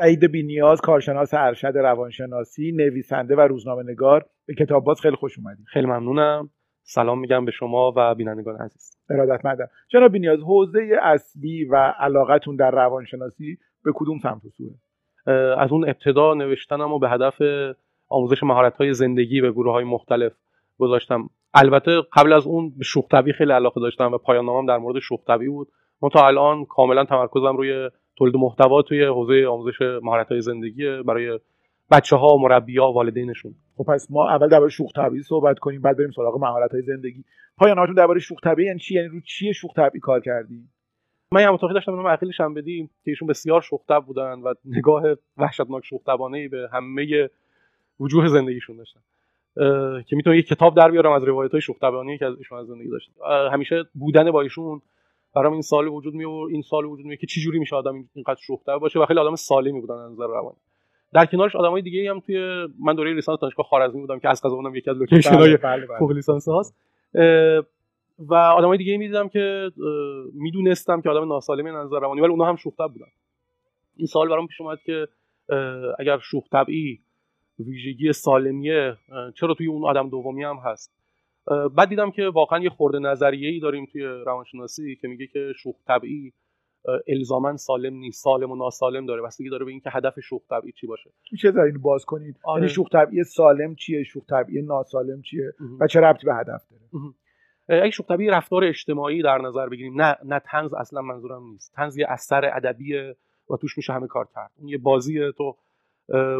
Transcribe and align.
سعید 0.00 0.24
بینیاز 0.24 0.80
کارشناس 0.80 1.34
ارشد 1.34 1.76
روانشناسی 1.76 2.72
نویسنده 2.72 3.36
و 3.36 3.40
روزنامه 3.40 3.82
نگار 3.82 4.26
به 4.46 4.54
کتاب 4.54 4.84
باز 4.84 5.00
خیلی 5.00 5.16
خوش 5.16 5.38
اومدید. 5.38 5.66
خیلی 5.68 5.86
ممنونم. 5.86 6.50
سلام 6.82 7.20
میگم 7.20 7.44
به 7.44 7.50
شما 7.50 7.92
و 7.96 8.14
بینندگان 8.14 8.56
عزیز. 8.56 8.96
ارادتمندم. 9.10 9.68
جناب 9.88 10.12
بینیاز 10.12 10.40
حوزه 10.40 10.90
اصلی 11.02 11.64
و 11.64 11.76
علاقتون 11.76 12.56
در 12.56 12.70
روانشناسی 12.70 13.58
به 13.84 13.92
کدوم 13.94 14.18
سمت 14.18 14.42
سوه؟ 14.48 14.74
از 15.58 15.72
اون 15.72 15.88
ابتدا 15.88 16.34
نوشتنم 16.34 16.92
و 16.92 16.98
به 16.98 17.10
هدف 17.10 17.42
آموزش 18.08 18.42
مهارت 18.42 18.76
های 18.76 18.94
زندگی 18.94 19.40
به 19.40 19.52
گروه 19.52 19.72
های 19.72 19.84
مختلف 19.84 20.32
گذاشتم. 20.78 21.30
البته 21.54 22.02
قبل 22.12 22.32
از 22.32 22.46
اون 22.46 22.72
به 22.78 22.84
شوخ 22.84 23.04
خیلی 23.38 23.52
علاقه 23.52 23.80
داشتم 23.80 24.12
و 24.12 24.18
پایان 24.18 24.44
نامم 24.44 24.66
در 24.66 24.78
مورد 24.78 24.98
شوخ 24.98 25.20
بود. 25.48 25.68
من 26.02 26.08
تا 26.08 26.26
الان 26.26 26.64
کاملا 26.64 27.04
تمرکزم 27.04 27.56
روی 27.56 27.90
تولید 28.20 28.36
محتوا 28.36 28.82
توی 28.82 29.04
حوزه 29.04 29.46
آموزش 29.46 29.80
مهارت 30.02 30.28
های 30.28 30.40
زندگی 30.40 31.02
برای 31.02 31.40
بچه 31.90 32.16
ها 32.16 32.36
مربی 32.36 32.78
ها 32.78 32.92
والدینشون. 32.92 33.54
خب 33.76 33.84
پس 33.84 34.10
ما 34.10 34.30
اول 34.30 34.48
درباره 34.48 34.70
شوخ 34.70 34.92
طبیعی 34.92 35.22
صحبت 35.22 35.58
کنیم 35.58 35.80
بعد 35.80 35.96
بریم 35.96 36.10
سراغ 36.10 36.38
مهارت 36.38 36.72
های 36.72 36.82
زندگی. 36.82 37.24
پایان 37.58 37.76
نامتون 37.76 37.94
درباره 37.94 38.20
شوخ 38.20 38.38
طبیعی 38.44 38.66
یعنی 38.66 38.78
چی؟ 38.78 38.94
یعنی 38.94 39.08
رو 39.08 39.20
چیه 39.20 39.52
شوخ 39.52 39.72
طبیعی 39.76 40.00
کار 40.00 40.20
کردی 40.20 40.64
من 41.32 41.40
یه 41.40 41.50
متوقع 41.50 41.74
داشتم 41.74 42.06
عقیل 42.06 42.32
بدیم 42.56 42.90
که 43.04 43.10
ایشون 43.10 43.28
بسیار 43.28 43.60
شوخ 43.60 43.80
بودن 44.06 44.40
و 44.40 44.54
نگاه 44.64 45.02
وحشتناک 45.36 45.84
شوخ 45.84 46.00
به 46.50 46.68
همه 46.72 47.28
وجوه 48.00 48.28
زندگیشون 48.28 48.76
داشتن. 48.76 49.00
که 50.06 50.16
می‌تونم 50.16 50.36
یه 50.36 50.42
کتاب 50.42 50.76
در 50.76 50.90
بیارم 50.90 51.12
از 51.12 51.24
روایت 51.24 51.52
های 51.52 51.60
شوخ 51.60 51.76
که 52.18 52.26
از 52.26 52.38
ایشون 52.38 52.58
از 52.58 52.66
زندگی 52.66 52.88
داشت 52.88 53.10
همیشه 53.52 53.84
بودن 53.94 54.30
با 54.30 54.40
ایشون 54.40 54.82
برام 55.34 55.52
این 55.52 55.62
سال 55.62 55.88
وجود 55.88 56.14
می 56.14 56.24
این 56.24 56.62
سال 56.62 56.84
وجود 56.84 57.06
می 57.06 57.16
که 57.16 57.26
چه 57.26 57.40
جوری 57.40 57.58
میشه 57.58 57.76
آدم 57.76 57.94
اینقدر 58.14 58.40
شوخ 58.40 58.68
باشه 58.80 59.00
و 59.00 59.06
خیلی 59.06 59.20
آدم 59.20 59.34
سالمی 59.34 59.80
بودن 59.80 59.94
از 59.94 60.12
نظر 60.12 60.26
روانی. 60.26 60.56
در 61.12 61.26
کنارش 61.26 61.56
آدمای 61.56 61.82
دیگه 61.82 62.10
هم 62.10 62.20
توی 62.20 62.66
من 62.78 62.94
دوره 62.94 63.14
لیسانس 63.14 63.40
دانشگاه 63.40 63.66
خوارزمی 63.66 64.00
بودم 64.00 64.18
که 64.18 64.28
از 64.28 64.42
قضا 64.42 64.54
اونم 64.54 64.74
یکی 64.74 64.90
از 64.90 64.96
لوکیشن 64.96 65.34
های 65.34 65.56
بله، 65.56 65.56
بله، 65.56 65.86
بله. 65.86 65.98
فوق 65.98 66.10
لیسانس 66.10 66.48
هاست. 66.48 66.76
و 68.18 68.34
آدمای 68.34 68.78
دیگه 68.78 68.96
می‌دیدم 68.96 69.28
که 69.28 69.70
می‌دونستم 70.34 71.00
که 71.00 71.10
آدم 71.10 71.28
ناسالمی 71.28 71.70
نظر 71.70 72.00
روانی 72.00 72.20
ولی 72.20 72.30
اونها 72.30 72.48
هم 72.48 72.56
شوخ 72.56 72.74
بودن. 72.76 73.06
این 73.96 74.06
سال 74.06 74.28
برام 74.28 74.46
پیش 74.46 74.60
اومد 74.60 74.78
که 74.86 75.08
اگر 75.98 76.18
شوخ 76.18 76.44
طبعی 76.52 77.00
ویژگی 77.58 78.12
سالمیه 78.12 78.96
چرا 79.34 79.54
توی 79.54 79.66
اون 79.66 79.84
آدم 79.84 80.08
دومی 80.08 80.44
هم 80.44 80.56
هست؟ 80.64 80.99
بعد 81.76 81.88
دیدم 81.88 82.10
که 82.10 82.28
واقعا 82.28 82.58
یه 82.58 82.70
خورده 82.70 82.98
نظریه 82.98 83.48
ای 83.48 83.60
داریم 83.60 83.86
توی 83.86 84.02
روانشناسی 84.02 84.96
که 84.96 85.08
میگه 85.08 85.26
که 85.26 85.52
شوخ 85.56 85.76
طبعی 85.86 86.32
الزاما 87.08 87.56
سالم 87.56 87.94
نیست 87.94 88.24
سالم 88.24 88.50
و 88.50 88.56
ناسالم 88.56 89.06
داره. 89.06 89.22
بستگی 89.22 89.48
داره 89.48 89.64
به 89.64 89.70
اینکه 89.70 89.90
هدف 89.90 90.20
شوخ 90.20 90.42
طبعی 90.50 90.72
چی 90.72 90.86
باشه. 90.86 91.10
میشه 91.32 91.50
در 91.50 91.60
این 91.60 91.78
باز 91.78 92.04
کنید. 92.04 92.36
آره. 92.42 92.60
یعنی 92.60 92.74
شوخ 92.74 92.88
طبعی 92.88 93.24
سالم 93.24 93.74
چیه 93.74 94.02
شوخ 94.02 94.24
طبعی 94.26 94.62
ناسالم 94.62 95.22
چیه 95.22 95.54
و 95.80 95.86
چه 95.86 96.00
ربطی 96.00 96.26
به 96.26 96.34
هدف 96.34 96.62
داره؟ 96.70 97.82
اگه 97.82 97.90
شوخ 97.90 98.06
طبعی 98.06 98.26
رفتار 98.26 98.64
اجتماعی 98.64 99.22
در 99.22 99.38
نظر 99.38 99.68
بگیریم 99.68 100.00
نه 100.00 100.16
نه 100.24 100.40
تنز 100.44 100.74
اصلا 100.74 101.02
منظورم 101.02 101.42
نیست. 101.42 101.72
تنز 101.74 101.98
یه 101.98 102.06
اثر 102.08 102.56
ادبی 102.56 102.96
و 103.50 103.56
توش 103.60 103.76
میشه 103.76 103.92
همه 103.92 104.06
کار 104.06 104.28
کرد. 104.34 104.50
اون 104.58 104.68
یه 104.68 104.78
بازی 104.78 105.32
تو 105.32 105.56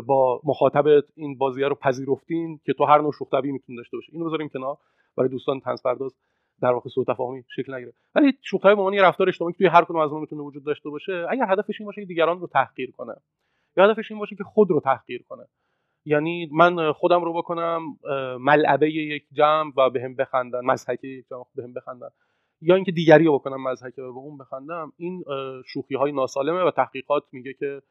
با 0.07 0.41
مخاطبت 0.45 1.05
این 1.15 1.39
بازی 1.39 1.63
رو 1.63 1.75
پذیرفتین 1.75 2.61
که 2.65 2.73
تو 2.73 2.85
هر 2.85 3.01
نوع 3.01 3.13
شوخ 3.13 3.29
طبعی 3.29 3.53
می‌تونی 3.53 3.77
داشته 3.77 3.97
باشی. 3.97 4.13
اینو 4.13 4.27
بذاریم 4.27 4.49
کنار. 4.49 4.77
برای 5.17 5.29
دوستان 5.29 5.61
تنز 5.61 5.83
پرداز 5.83 6.17
در 6.63 6.73
واقع 6.73 6.91
سوء 6.91 7.05
تفاهمی 7.05 7.45
شکل 7.57 7.75
نگیره. 7.75 7.93
ولی 8.15 8.33
شوخی 8.43 8.69
به 8.69 8.75
معنی 8.75 8.99
رفتار 8.99 9.29
اجتماعی 9.29 9.55
توی 9.55 9.67
هر 9.67 9.85
کدوم 9.85 9.97
از 9.97 10.13
ما 10.13 10.21
می‌تونه 10.21 10.43
وجود 10.43 10.65
داشته 10.65 10.91
باشه 10.91 11.27
اگر 11.31 11.47
هدفش 11.49 11.81
این 11.81 11.87
باشه 11.87 12.01
که 12.01 12.07
دیگران 12.07 12.41
رو 12.41 12.47
تحقیر 12.47 12.91
کنه. 12.91 13.15
یا 13.77 13.85
هدفش 13.85 14.11
این 14.11 14.21
باشه 14.21 14.37
که 14.37 14.45
خود 14.45 14.71
رو 14.71 14.81
تحقیر 14.81 15.25
کنه. 15.29 15.47
یعنی 16.05 16.49
من 16.53 16.93
خودم 16.93 17.25
رو 17.25 17.33
بکنم 17.33 17.83
ملعبه 18.41 18.91
یک 18.91 19.25
جمع 19.33 19.73
و 19.77 19.91
بهم 19.91 20.15
به 20.15 20.23
بخندن 20.23 20.61
مزحکه 20.65 21.09
یک 21.09 21.27
جمع 21.31 21.45
بهم 21.55 21.75
بخندن. 21.75 22.09
یا 22.61 22.75
اینکه 22.75 22.93
دیگری 22.93 23.25
رو 23.25 23.39
بکنم 23.39 23.63
مزحکه 23.63 24.03
و 24.03 24.13
به 24.13 24.19
اون 24.19 24.39
بخندم. 24.39 24.93
این 24.97 25.25
شوخی 25.67 25.95
های 25.95 26.13
ناسالمه 26.13 26.63
و 26.63 26.71
تحقیقات 26.71 27.25
میگه 27.33 27.53
که 27.53 27.83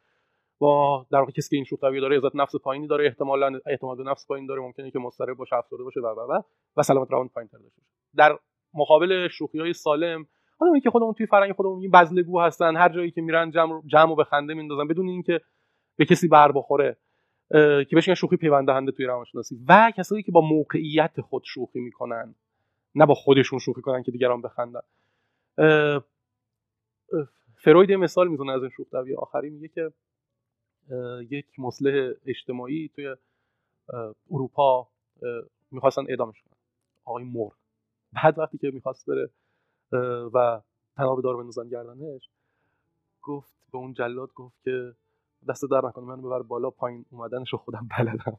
با 0.59 1.05
در 1.11 1.19
واقع 1.19 1.31
کسی 1.31 1.49
که 1.49 1.55
این 1.55 1.65
شوخ 1.65 1.79
داره 1.79 2.17
عزت 2.17 2.35
نفس 2.35 2.55
پایینی 2.55 2.87
داره 2.87 3.05
احتمالاً 3.05 3.59
اعتماد 3.65 3.97
به 3.97 4.03
نفس 4.03 4.27
پایین 4.27 4.45
داره 4.45 4.61
ممکنه 4.61 4.91
که 4.91 4.99
مضطرب 4.99 5.37
باشه 5.37 5.55
افسرده 5.55 5.83
باشه 5.83 5.99
و 5.99 6.07
و 6.07 6.33
و 6.33 6.41
و 6.77 6.83
سلامت 6.83 7.11
روان 7.11 7.27
پایین 7.27 7.49
داشته 7.53 7.81
باشه. 7.81 7.87
در 8.15 8.37
مقابل 8.73 9.27
شوخی 9.27 9.59
های 9.59 9.73
سالم 9.73 10.27
آدمی 10.59 10.81
که 10.81 10.89
خودمون 10.89 11.13
توی 11.13 11.25
فرنگ 11.25 11.51
خودمون 11.55 11.81
این 11.81 11.91
بزلگو 11.91 12.39
هستن 12.39 12.75
هر 12.75 12.89
جایی 12.89 13.11
که 13.11 13.21
میرن 13.21 13.51
جمع 13.51 13.81
جمع 13.87 14.15
به 14.15 14.23
خنده 14.23 14.53
میندازن 14.53 14.87
بدون 14.87 15.07
اینکه 15.07 15.41
به 15.95 16.05
کسی 16.05 16.27
بر 16.27 16.51
بخوره 16.51 16.97
که 17.89 17.89
بهش 17.91 18.09
شوخی 18.09 18.37
پیوند 18.37 18.91
توی 18.91 19.05
روانشناسی. 19.05 19.59
و 19.67 19.91
کسایی 19.97 20.23
که 20.23 20.31
با 20.31 20.41
موقعیت 20.41 21.21
خود 21.21 21.43
شوخی 21.45 21.79
می‌کنن 21.79 22.35
نه 22.95 23.05
با 23.05 23.13
خودشون 23.13 23.59
شوخی 23.59 23.81
کنن 23.81 24.03
که 24.03 24.11
دیگران 24.11 24.41
بخندن. 24.41 24.81
فروید 27.63 27.91
مثال 27.91 28.27
می‌زنه 28.27 28.51
از 28.51 28.61
این 28.61 28.71
شوخ 28.77 28.87
آخری 29.17 29.49
میگه 29.49 29.67
که 29.67 29.91
یک 31.29 31.59
مصلح 31.59 32.13
اجتماعی 32.25 32.89
توی 32.95 33.15
اروپا 34.31 34.87
می‌خواستن 35.71 36.05
اعدامش 36.09 36.41
کنن. 36.41 36.59
آقای 37.05 37.23
مور. 37.23 37.51
بعد 38.13 38.39
وقتی 38.39 38.57
که 38.57 38.71
می‌خواست 38.73 39.05
بره 39.09 39.29
و 40.33 40.61
تناب 40.95 41.21
دار 41.21 41.37
بندازن 41.37 41.69
گردنش 41.69 42.29
گفت 43.21 43.53
به 43.71 43.77
اون 43.77 43.93
جلاد 43.93 44.33
گفت 44.33 44.63
که 44.63 44.93
دست 45.49 45.65
در 45.71 45.81
نکنه 45.85 46.05
من 46.05 46.21
ببر 46.21 46.41
بالا 46.41 46.69
پایین 46.69 47.05
اومدنش 47.09 47.53
رو 47.53 47.57
خودم 47.59 47.87
بلدم. 47.97 48.37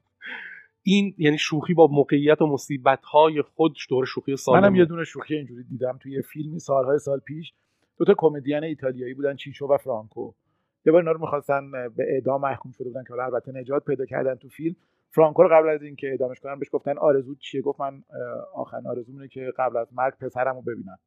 این 0.82 1.14
یعنی 1.18 1.38
شوخی 1.38 1.74
با 1.74 1.86
موقعیت 1.86 2.42
و 2.42 2.46
مصیبت 2.46 3.04
های 3.04 3.42
خود 3.42 3.76
دور 3.88 4.06
شوخی 4.06 4.36
سالم 4.36 4.60
منم 4.60 4.74
یه 4.74 4.84
دونه 4.84 5.04
شوخی 5.04 5.34
اینجوری 5.34 5.64
دیدم 5.64 5.98
توی 5.98 6.22
فیلمی 6.22 6.58
سالهای 6.58 6.98
سال 6.98 7.18
پیش. 7.18 7.52
دو 7.96 8.04
تا 8.04 8.14
کمدین 8.18 8.64
ایتالیایی 8.64 9.14
بودن 9.14 9.36
چیچو 9.36 9.66
و 9.66 9.76
فرانکو. 9.76 10.32
یه 10.86 10.92
بار 10.92 11.00
اینا 11.00 11.12
رو 11.12 11.20
می‌خواستن 11.20 11.70
به 11.70 12.04
اعدام 12.14 12.40
محکوم 12.40 12.72
شده 12.72 12.88
بودن 12.88 13.04
که 13.04 13.14
البته 13.14 13.52
نجات 13.52 13.84
پیدا 13.84 14.04
کردن 14.06 14.34
تو 14.34 14.48
فیلم. 14.48 14.76
فرانکو 15.10 15.42
رو 15.42 15.48
قبل 15.48 15.68
از 15.68 15.82
اینکه 15.82 16.10
اعدامش 16.10 16.40
کنن 16.40 16.58
بهش 16.58 16.68
گفتن 16.72 16.98
آرزو 16.98 17.34
چیه؟ 17.34 17.62
گفت 17.62 17.80
من 17.80 18.02
آخرین 18.54 18.86
آرزو 18.86 19.26
که 19.26 19.52
قبل 19.58 19.76
از 19.76 19.94
مرگ 19.94 20.14
پسرم 20.20 20.54
رو 20.54 20.62
ببینم 20.62 20.98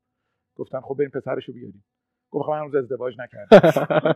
گفتن 0.55 0.79
خب 0.79 0.95
بریم 0.99 1.09
پسرش 1.09 1.45
رو 1.45 1.53
بیاریم. 1.53 1.83
گفت 2.31 2.49
من 2.49 2.59
هنوز 2.59 2.75
ازدواج 2.75 3.15
نکردم. 3.19 4.15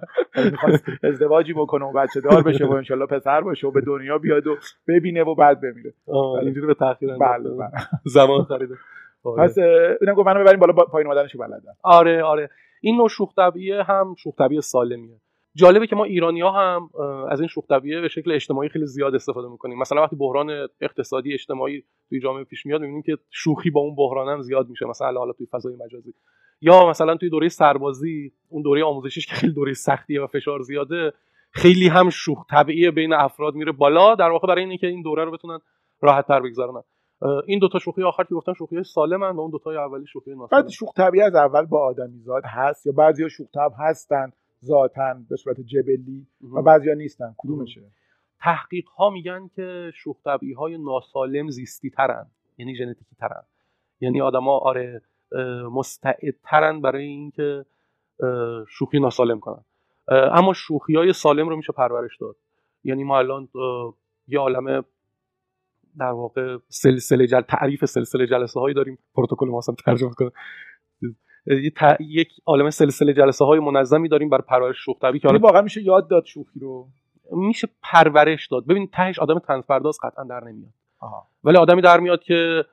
ازدواجی 1.09 1.53
بکنه 1.53 1.85
و 1.85 1.94
بچه 1.94 2.22
دار 2.22 2.44
بشه 2.44 2.66
و 2.66 2.72
انشالله 2.72 3.06
پسر 3.06 3.41
باشه 3.41 3.68
و 3.68 3.72
به 3.72 3.81
دنیا 3.81 4.18
بیاد 4.18 4.47
و 4.47 4.56
ببینه 4.88 5.24
و 5.24 5.35
بعد 5.35 5.62
بمیره. 5.62 5.94
اینجوری 6.41 6.68
به 6.68 6.74
تاخیر 6.74 7.18
بله 7.18 7.50
بله. 7.50 7.72
زمان 8.16 8.44
خریده. 8.44 8.75
پس 9.38 9.57
اینم 10.01 10.13
گفت 10.16 10.28
منو 10.28 10.39
ببریم 10.39 10.59
بالا 10.59 10.74
پایین 10.74 11.07
اومدنشو 11.07 11.39
بلدن. 11.39 11.74
آره 11.84 12.24
آره. 12.24 12.50
این 12.81 12.97
نوع 12.97 13.09
شوخ 13.09 13.39
هم 13.88 14.16
شوخ 14.18 14.35
سالمیه. 14.62 15.19
جالبه 15.57 15.88
که 15.88 15.95
ما 15.95 16.03
ایرانی 16.03 16.41
ها 16.41 16.51
هم 16.51 16.90
از 17.29 17.40
این 17.40 17.47
شوخ 17.47 17.66
به 17.68 18.07
شکل 18.07 18.31
اجتماعی 18.31 18.69
خیلی 18.69 18.85
زیاد 18.85 19.16
استفاده 19.16 19.47
می‌کنیم. 19.47 19.78
مثلا 19.78 20.01
وقتی 20.01 20.16
بحران 20.16 20.68
اقتصادی 20.81 21.34
اجتماعی 21.34 21.84
توی 22.09 22.19
جامعه 22.19 22.44
پیش 22.44 22.66
میاد 22.66 22.81
می‌بینیم 22.81 23.01
که 23.01 23.18
شوخی 23.31 23.69
با 23.69 23.81
اون 23.81 23.95
بحران 23.95 24.29
هم 24.29 24.41
زیاد 24.41 24.69
میشه. 24.69 24.85
مثلا 24.85 25.19
حالا 25.19 25.34
توی 25.34 25.47
فضای 25.51 25.75
مجازی. 25.85 26.13
یا 26.62 26.90
مثلا 26.90 27.16
توی 27.16 27.29
دوره 27.29 27.50
سربازی 27.50 28.31
اون 28.50 28.62
دوره 28.62 28.84
آموزشیش 28.84 29.25
که 29.25 29.35
خیلی 29.35 29.53
دوره 29.53 29.73
سختیه 29.73 30.22
و 30.22 30.28
فشار 30.28 30.62
زیاده 30.62 31.13
خیلی 31.51 31.88
هم 31.88 32.09
شوخ 32.09 32.45
طبیعی 32.50 32.91
بین 32.91 33.13
افراد 33.13 33.56
میره 33.56 33.72
بالا. 33.72 34.16
در 34.16 34.29
واقع 34.29 34.47
برای 34.47 34.63
اینکه 34.63 34.88
این 34.88 35.01
دوره 35.01 35.25
رو 35.25 35.31
بتونن 35.31 35.59
راحت 36.01 36.28
تر 36.28 36.39
بگذرونن 36.39 36.84
این 37.47 37.59
دوتا 37.59 37.79
شوخی 37.79 38.03
آخر 38.03 38.24
که 38.24 38.35
گفتن 38.35 38.53
شوخی 38.53 38.84
سالمن 38.84 39.35
و 39.35 39.39
اون 39.39 39.51
دوتا 39.51 39.72
اولی 39.72 40.06
شوخی 40.06 40.31
ناسالم. 40.31 40.62
بعد 40.62 40.69
شوخ 40.69 40.94
طبیعی 40.94 41.24
از 41.24 41.35
اول 41.35 41.66
با 41.66 41.85
آدمیزاد 41.85 42.44
هست 42.45 42.85
یا 42.85 42.91
بعضیا 42.91 43.28
شوخ 43.28 43.47
طبع 43.53 43.75
هستن؟ 43.79 44.31
ذاتا 44.63 45.13
به 45.29 45.35
صورت 45.35 45.59
جبلی 45.59 46.27
و 46.54 46.62
بعضیا 46.62 46.94
نیستن 46.94 47.36
کدومشه؟ 47.38 47.81
تحقیق 48.39 48.88
ها 48.88 49.09
میگن 49.09 49.48
که 49.56 49.92
شوخ 49.95 50.18
طبعی 50.24 50.54
های 50.54 50.77
ناسالم 50.77 51.50
زیستی 51.50 51.89
ترن 51.89 52.27
یعنی 52.57 52.75
ژنتیکی 52.75 53.15
ترن 53.19 53.44
یعنی 54.00 54.21
آدما 54.21 54.57
آره 54.57 55.01
مستعد 55.71 56.36
ترن 56.44 56.81
برای 56.81 57.06
اینکه 57.06 57.65
شوخی 58.68 59.00
ناسالم 59.00 59.39
کنن. 59.39 59.63
اما 60.09 60.54
شوخی 60.54 60.95
های 60.95 61.13
سالم 61.13 61.50
رو 61.50 61.56
میشه 61.56 61.74
پرورش 61.74 62.18
داد. 62.18 62.36
یعنی 62.83 63.04
ما 63.04 63.18
الان 63.18 63.50
یه 64.27 64.39
عالمه 64.39 64.83
در 66.00 66.12
واقع 66.12 66.57
سلسله 66.68 67.27
جل 67.27 67.42
تعریف 67.42 67.86
سلسله 67.86 68.27
جلسه 68.27 68.59
هایی 68.59 68.75
داریم. 68.75 68.98
پروتکل 69.15 69.48
ما 69.48 69.62
ترجمه 69.86 70.13
کنه 70.13 70.31
یک 71.99 72.33
عالم 72.45 72.69
سلسله 72.69 73.13
جلسه 73.13 73.45
های 73.45 73.59
منظمی 73.59 74.09
داریم 74.09 74.29
برای 74.29 74.44
پرورش 74.47 74.77
شوخ 74.77 74.99
طبیعی 75.01 75.19
که 75.19 75.27
واقعا 75.27 75.61
میشه 75.61 75.81
یاد 75.81 76.09
داد 76.09 76.25
شوخی 76.25 76.59
رو؟ 76.59 76.88
میشه 77.31 77.67
پرورش 77.83 78.47
داد. 78.47 78.65
ببین 78.65 78.89
تهش 78.94 79.19
آدم 79.19 79.39
تنز 79.39 79.63
پرداز 79.65 79.97
قطعا 80.03 80.23
در 80.23 80.44
نمیاد. 80.44 80.73
ولی 81.44 81.57
آدمی 81.57 81.81
در 81.81 81.99
میاد 81.99 82.23
که 82.23 82.65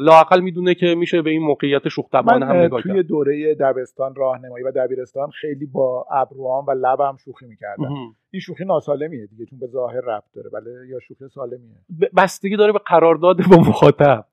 لاقل 0.00 0.40
می‌دونه 0.40 0.74
که 0.74 0.94
میشه 0.94 1.22
به 1.22 1.30
این 1.30 1.42
موقعیت 1.42 1.88
شوخ 1.88 2.14
هم 2.14 2.42
نگاه 2.44 2.82
توی 2.82 3.02
دوره 3.02 3.54
دبستان 3.54 4.14
راهنمایی 4.14 4.64
و 4.64 4.70
دبیرستان 4.70 5.30
خیلی 5.30 5.66
با 5.66 6.06
ابروام 6.10 6.66
و 6.66 6.70
لبم 6.70 7.16
شوخی 7.24 7.46
می‌کردم 7.46 7.94
این 8.30 8.40
شوخی 8.40 8.64
ناسالمیه 8.64 9.26
دیگه 9.26 9.46
چون 9.46 9.58
به 9.58 9.66
ظاهر 9.66 10.00
ربط 10.00 10.24
داره. 10.34 10.50
بله 10.50 10.70
یا 10.88 10.98
شوخی 11.00 11.28
سالمیه. 11.28 11.76
بستگی 12.16 12.56
داره 12.56 12.72
به 12.72 12.78
قرارداد 12.86 13.36
با 13.50 13.56
مخاطب. 13.56 14.24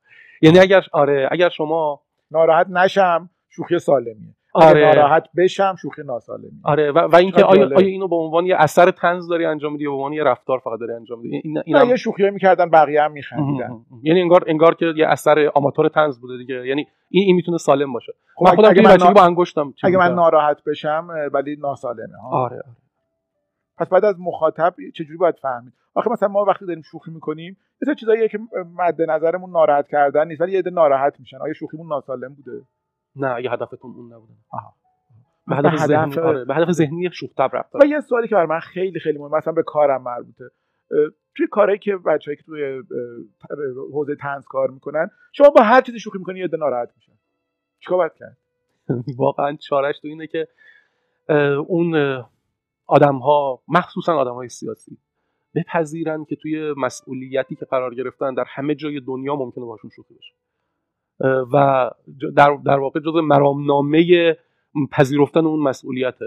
یعنی 0.42 0.60
اگر 0.60 0.84
آره 0.92 1.28
اگر 1.32 1.50
شما 1.50 2.02
ناراحت 2.32 2.68
نشم. 2.70 3.30
شوخی 3.50 3.80
سالمیه. 3.80 4.36
آره. 4.54 4.82
ناراحت 4.82 5.28
بشم 5.38 5.76
شوخی 5.82 6.04
ناسالمی 6.04 6.62
آره. 6.64 6.92
و, 6.92 7.00
و 7.00 7.16
اینکه 7.16 7.44
آیا, 7.44 7.66
آیا 7.66 7.88
اینو 7.88 8.08
به 8.08 8.16
عنوان 8.16 8.46
یه 8.46 8.56
اثر 8.60 8.92
تنز 8.92 9.28
داری 9.28 9.46
انجام 9.46 9.72
میدی 9.72 9.84
یا 9.84 9.90
به 9.90 9.96
عنوان 9.96 10.14
یه 10.14 10.24
رفتار 10.24 10.60
فقط 10.60 10.80
داری 10.80 10.94
انجام 10.94 11.20
میدی؟ 11.20 11.42
این 11.44 11.62
اینا 11.66 11.86
یه 11.86 11.96
شوخی 11.96 12.30
می‌کردن 12.30 12.70
بقیه 12.70 13.02
هم 13.02 13.12
میخندیدن. 13.12 13.70
یعنی 14.04 14.22
انگار 14.22 14.44
انگار 14.48 14.76
که 14.76 14.94
یه 14.96 15.08
اثر 15.08 15.52
آماتور 15.56 15.90
تنز 15.90 16.20
بوده 16.20 16.38
دیگه. 16.38 16.68
یعنی 16.68 16.88
این 17.10 17.24
این 17.24 17.36
می‌تونه 17.36 17.58
سالم 17.58 17.94
باشه. 17.94 18.14
خب 18.36 18.46
من 18.46 18.56
خودم 18.56 18.70
اگه 18.70 18.82
من 18.82 19.14
با 19.14 19.22
انگشتم 19.22 19.74
اگه 19.84 19.98
من 19.98 20.14
ناراحت 20.14 20.64
بشم 20.64 21.08
ولی 21.34 21.56
ناسالمه 21.56 22.18
ها. 22.22 22.30
آره, 22.30 22.56
آره. 22.56 22.76
پس 23.78 23.90
بعد 23.90 24.06
از 24.06 24.16
مخاطب 24.20 24.74
چجوری 24.96 25.18
باید 25.18 25.36
فهمید؟ 25.42 25.74
آخه 25.96 26.12
مثلا 26.12 26.30
ما 26.30 26.46
وقتی 26.46 26.66
داریم 26.66 26.82
شوخی 26.92 27.12
می‌کنیم 27.12 27.58
مثلا 27.82 27.94
چیزایی 27.94 28.30
که 28.30 28.40
مد 28.78 29.02
نظرمون 29.02 29.52
ناراحت 29.52 29.88
کردن 29.88 30.28
نیست 30.28 30.42
ولی 30.42 30.52
یه 30.52 30.60
عده 30.60 30.70
ناراحت 30.70 31.20
میشن. 31.20 31.38
آیا 31.38 31.54
شوخیمون 31.54 31.88
ناسالم 31.88 32.34
بوده؟ 32.34 32.62
نه 33.16 33.28
اگه 33.28 33.50
هدفتون 33.50 33.92
اون 33.96 34.14
نبوده. 34.14 34.34
آها. 34.52 34.74
به 35.48 35.56
هدف 35.56 35.76
ذهنی 35.76 36.20
آره 36.20 36.46
به 36.46 36.56
هدف 36.56 36.72
ذهنی 36.72 37.10
شوخ 37.14 37.32
رفت. 37.40 37.76
و 37.76 37.86
یه 37.86 38.00
سوالی 38.00 38.28
که 38.28 38.36
برای 38.36 38.48
من 38.48 38.60
خیلی 38.60 39.00
خیلی 39.00 39.18
مهمه 39.18 39.38
مثلا 39.38 39.54
به 39.54 39.64
کارم 39.64 40.02
مربوطه. 40.02 40.50
توی 41.36 41.48
کارهایی 41.48 41.80
که 41.80 41.98
بچه‌ای 41.98 42.38
که 42.38 42.44
توی 42.44 42.82
حوزه 43.94 44.16
تنز 44.16 44.46
کار 44.46 44.70
می‌کنن 44.70 45.10
شما 45.34 45.50
با 45.50 45.62
هر 45.62 45.82
چیزی 45.82 46.00
شوخی 46.00 46.18
می‌کنی 46.18 46.40
یه 46.40 46.50
ناراحت 46.60 46.90
میشن. 46.96 47.14
چیکار 47.80 47.98
باید 47.98 48.14
کرد؟ 48.14 48.38
واقعا 49.18 49.56
چارش 49.56 50.00
تو 50.00 50.08
اینه 50.08 50.28
که 50.28 50.48
اون 51.68 52.24
آدم 52.88 53.18
ها 53.18 53.62
مخصوصا 53.68 54.18
آدم 54.18 54.34
های 54.34 54.50
سیاسی 54.50 54.98
بپذیرن 55.56 56.26
که 56.26 56.36
توی 56.36 56.74
مسئولیتی 56.78 57.56
که 57.56 57.66
قرار 57.66 57.96
گرفتن 57.96 58.34
در 58.34 58.46
همه 58.48 58.76
جای 58.76 59.00
دنیا 59.00 59.36
ممکنه 59.36 59.66
باشون 59.66 59.90
شوخی 59.96 60.14
بشه. 60.14 60.34
و 61.54 61.90
در, 62.36 62.58
در 62.66 62.80
واقع 62.80 63.00
جز 63.00 63.16
مرامنامه 63.24 64.36
پذیرفتن 64.92 65.46
اون 65.46 65.60
مسئولیته. 65.60 66.26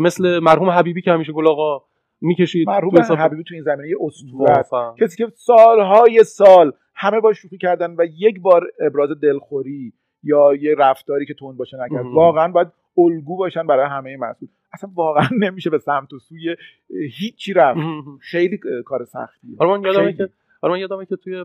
مثل 0.00 0.38
مرحوم 0.38 0.70
حبیبی 0.70 1.02
که 1.02 1.12
همیشه 1.12 1.32
گل 1.32 1.48
آقا 1.48 1.84
می‌کشید 2.20 2.68
مرحوم 2.68 2.98
حبیبی 2.98 3.42
تو 3.42 3.54
این 3.54 3.62
زمینه 3.62 3.88
یه 3.88 3.96
اسطوره 4.00 4.64
کسی 5.00 5.16
که 5.16 5.32
سالهای 5.34 6.24
سال 6.24 6.72
همه 6.94 7.20
با 7.20 7.32
شوخی 7.32 7.58
کردن 7.58 7.94
و 7.98 8.06
یک 8.18 8.40
بار 8.40 8.62
ابراز 8.86 9.10
دلخوری 9.22 9.92
یا 10.22 10.54
یه 10.54 10.74
رفتاری 10.78 11.26
که 11.26 11.34
تون 11.34 11.56
باشه 11.56 11.76
نکرد 11.76 12.06
واقعا 12.06 12.52
باید 12.52 12.68
الگو 12.98 13.36
باشن 13.36 13.66
برای 13.66 13.86
همه 13.86 14.16
مسئول. 14.16 14.48
اصلا 14.72 14.90
واقعا 14.94 15.28
نمیشه 15.40 15.70
به 15.70 15.78
سمت 15.78 16.12
و 16.12 16.18
سوی 16.18 16.56
هیچی 17.18 17.52
رفت. 17.52 17.80
خیلی 18.20 18.58
کار 18.84 19.04
سختیه. 19.04 19.56
آره 19.58 19.70
من 19.70 19.82
یادمه 19.82 20.12
که 20.12 20.28
آره 20.62 20.72
من 20.72 20.80
یادمه 20.80 21.06
که 21.06 21.16
توی 21.16 21.44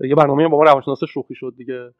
یه 0.00 0.14
برنامه 0.14 0.48
با 0.48 0.58
ما 0.58 0.64
روانشناس 0.64 1.04
شوخی 1.04 1.34
شد 1.34 1.54
دیگه 1.56 1.90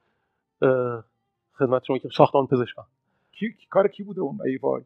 خدمت 1.58 1.85
شما 1.85 1.99
که 1.99 2.08
ساختمان 2.17 2.47
پزشکان. 2.47 2.85
کی 3.32 3.55
کار 3.70 3.88
کی 3.88 4.02
بوده 4.02 4.20
اون 4.20 4.38
ای 4.47 4.56
وای. 4.56 4.82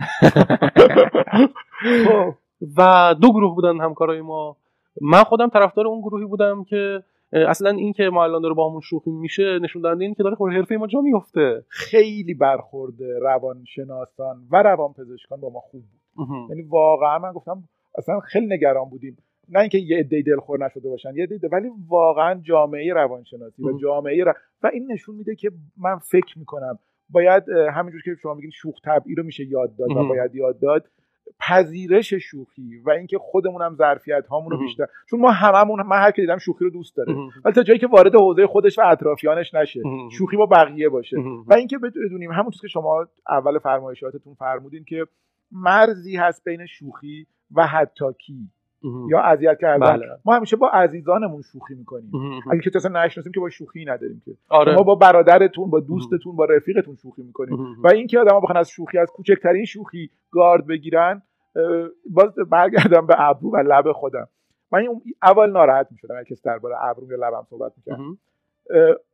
و 2.76 3.14
دو 3.20 3.32
گروه 3.32 3.54
بودن 3.54 3.80
همکارای 3.80 4.20
ما. 4.20 4.56
من 5.00 5.24
خودم 5.24 5.48
طرفدار 5.48 5.86
اون 5.86 6.00
گروهی 6.00 6.24
بودم 6.24 6.64
که 6.64 7.02
اصلا 7.32 7.70
این 7.70 7.92
که 7.92 8.02
ما 8.02 8.24
الان 8.24 8.42
داره 8.42 8.54
با 8.54 8.68
همون 8.68 8.80
شوخی 8.80 9.10
میشه 9.10 9.58
نشون 9.62 9.82
دهنده 9.82 10.04
این 10.04 10.14
که 10.14 10.22
داره 10.22 10.36
خود 10.36 10.52
حرفه 10.52 10.76
ما 10.76 10.86
جا 10.86 11.00
میفته. 11.00 11.64
خیلی 11.68 12.34
برخورده 12.34 13.18
روانشناسان 13.18 14.46
و 14.50 14.62
روانپزشکان 14.62 15.40
با 15.40 15.50
ما 15.50 15.60
خوب 15.60 15.82
بود. 15.82 16.00
یعنی 16.50 16.62
واقعا 16.62 17.18
من 17.18 17.32
گفتم 17.32 17.64
اصلا 17.98 18.20
خیلی 18.20 18.46
نگران 18.46 18.88
بودیم. 18.88 19.16
نه 19.48 19.60
اینکه 19.60 19.78
یه 19.78 19.98
عده 19.98 20.22
دلخور 20.22 20.64
نشده 20.64 20.88
باشن 20.88 21.16
یه 21.16 21.22
عده 21.22 21.48
ولی 21.52 21.68
واقعا 21.88 22.40
جامعه 22.42 22.92
روانشناسی 22.92 23.62
و 23.62 23.78
جامعه 23.78 24.24
و 24.62 24.70
این 24.72 24.92
نشون 24.92 25.14
میده 25.14 25.34
که 25.34 25.50
من 25.76 25.98
فکر 25.98 26.38
می‌کنم 26.38 26.78
باید 27.10 27.48
همینجور 27.48 28.02
که 28.02 28.14
شما 28.22 28.34
میگین 28.34 28.50
شوخ 28.50 28.74
طبعی 28.84 29.14
رو 29.14 29.22
میشه 29.22 29.44
یاد 29.44 29.76
داد 29.76 29.90
و 29.90 30.08
باید 30.08 30.34
یاد 30.34 30.60
داد 30.60 30.88
پذیرش 31.40 32.14
شوخی 32.14 32.78
و 32.84 32.90
اینکه 32.90 33.18
خودمون 33.18 33.62
هم 33.62 33.74
ظرفیت 33.74 34.26
هامون 34.26 34.50
رو 34.50 34.58
بیشتر 34.58 34.86
چون 35.10 35.20
ما 35.20 35.30
هممون 35.30 35.82
من 35.82 35.96
هر 35.96 36.10
کی 36.10 36.20
دیدم 36.20 36.38
شوخی 36.38 36.64
رو 36.64 36.70
دوست 36.70 36.96
داره. 36.96 37.14
ولی 37.44 37.54
تا 37.54 37.62
جایی 37.62 37.78
که 37.78 37.86
وارد 37.86 38.14
حوزه 38.14 38.46
خودش 38.46 38.78
و 38.78 38.82
اطرافیانش 38.84 39.54
نشه 39.54 39.80
شوخی 40.12 40.36
با 40.36 40.46
بقیه 40.46 40.88
باشه. 40.88 41.16
و 41.46 41.54
اینکه 41.54 41.78
بدونیم 41.78 42.32
همون 42.32 42.50
که 42.50 42.68
شما 42.68 43.06
اول 43.28 43.58
فرمایشاتتون 43.58 44.34
فرمودین 44.34 44.84
که 44.84 45.06
مرزی 45.52 46.16
هست 46.16 46.44
بین 46.44 46.66
شوخی 46.66 47.26
و 47.54 47.66
حتاکی 47.66 48.50
یا 49.10 49.20
اذیت 49.20 49.58
کردن. 49.60 49.96
بله. 49.96 50.06
ما 50.24 50.36
همیشه 50.36 50.56
با 50.56 50.68
عزیزانمون 50.68 51.42
شوخی 51.42 51.74
می‌کنیم. 51.74 52.10
اگه 52.50 52.60
که 52.60 52.70
اصلا 52.74 53.04
نشناسیم 53.04 53.32
که 53.32 53.40
با 53.40 53.48
شوخی 53.48 53.84
نداریم 53.84 54.22
که. 54.24 54.32
آره. 54.48 54.74
ما 54.74 54.82
با 54.82 54.94
برادرتون 54.94 55.70
با 55.70 55.80
دوستتون 55.80 56.36
با 56.36 56.44
رفیقتون 56.44 56.94
شوخی 56.94 57.22
می‌کنیم. 57.22 57.82
و 57.84 57.88
اینکه 57.88 58.18
آدما 58.18 58.40
بخوان 58.40 58.56
از 58.56 58.70
شوخی 58.70 58.98
از 58.98 59.10
کوچکترین 59.10 59.64
شوخی 59.64 60.10
گارد 60.30 60.66
بگیرن 60.66 61.22
باز 62.10 62.34
برگردم 62.50 63.06
به 63.06 63.14
ابرو 63.18 63.50
و 63.50 63.56
لب 63.56 63.92
خودم. 63.92 64.28
من 64.72 64.86
اول 65.22 65.50
ناراحت 65.50 65.88
می‌شدم 65.90 66.14
اگه 66.16 66.24
کسی 66.24 66.42
درباره 66.44 66.84
ابرو 66.84 67.10
یا 67.10 67.16
لبم 67.16 67.46
صحبت 67.50 67.72
می‌کرد. 67.76 67.98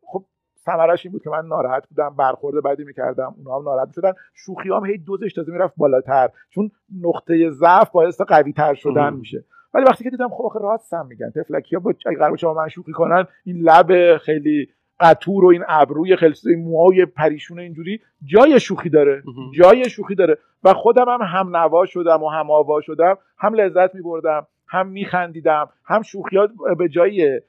خب 0.07 0.25
ثمرش 0.65 1.07
این 1.07 1.13
بود 1.13 1.23
که 1.23 1.31
من 1.31 1.47
ناراحت 1.47 1.89
بودم 1.89 2.17
برخورد 2.19 2.65
بدی 2.65 2.85
می‌کردم 2.85 3.35
اونها 3.37 3.59
هم 3.59 3.65
ناراحت 3.65 3.93
شدن 3.95 4.13
شوخی 4.35 4.69
هم 4.69 4.87
هی 4.87 4.99
دوزش 4.99 5.33
تازه 5.33 5.53
می‌رفت 5.53 5.75
بالاتر 5.77 6.29
چون 6.51 6.71
نقطه 7.03 7.51
ضعف 7.51 7.91
باعث 7.91 8.21
قوی 8.21 8.53
تر 8.53 8.75
شدن 8.75 9.13
میشه. 9.13 9.45
ولی 9.75 9.85
وقتی 9.85 10.05
که 10.05 10.11
دیدم 10.11 10.29
خب 10.29 10.45
آخه 10.45 10.59
راست 10.59 10.95
هم 10.95 11.07
میگن 11.07 11.31
تفلکی 11.31 11.77
ها 11.77 11.81
با 11.81 11.95
قرار 12.19 12.37
شما 12.37 12.55
من 12.55 12.69
شوخی 12.69 12.93
کنن 12.93 13.27
این 13.45 13.57
لب 13.57 14.17
خیلی 14.17 14.69
قطور 15.01 15.45
و 15.45 15.49
این 15.49 15.65
ابروی 15.69 16.17
خیلی 16.17 16.35
این 16.47 16.65
موهای 16.65 17.07
پریشون 17.07 17.59
اینجوری 17.59 18.01
جای 18.25 18.61
شوخی 18.61 18.91
داره 18.91 19.23
جای 19.55 19.91
شوخی 19.91 20.15
داره. 20.15 20.39
و 20.65 20.75
خودم 20.75 21.09
هم 21.09 21.23
هم 21.23 21.57
نوا 21.57 21.87
شدم 21.87 22.23
و 22.23 22.29
هم 22.29 22.51
آوا 22.51 22.81
شدم 22.81 23.19
هم 23.39 23.55
لذت 23.55 23.95
میبردم 23.95 24.47
هم 24.69 24.89
میخندیدم 24.89 25.69
هم 25.85 26.03
شوخی 26.03 26.37
ها 26.37 26.49
به 26.79 26.89
جای 26.89 27.41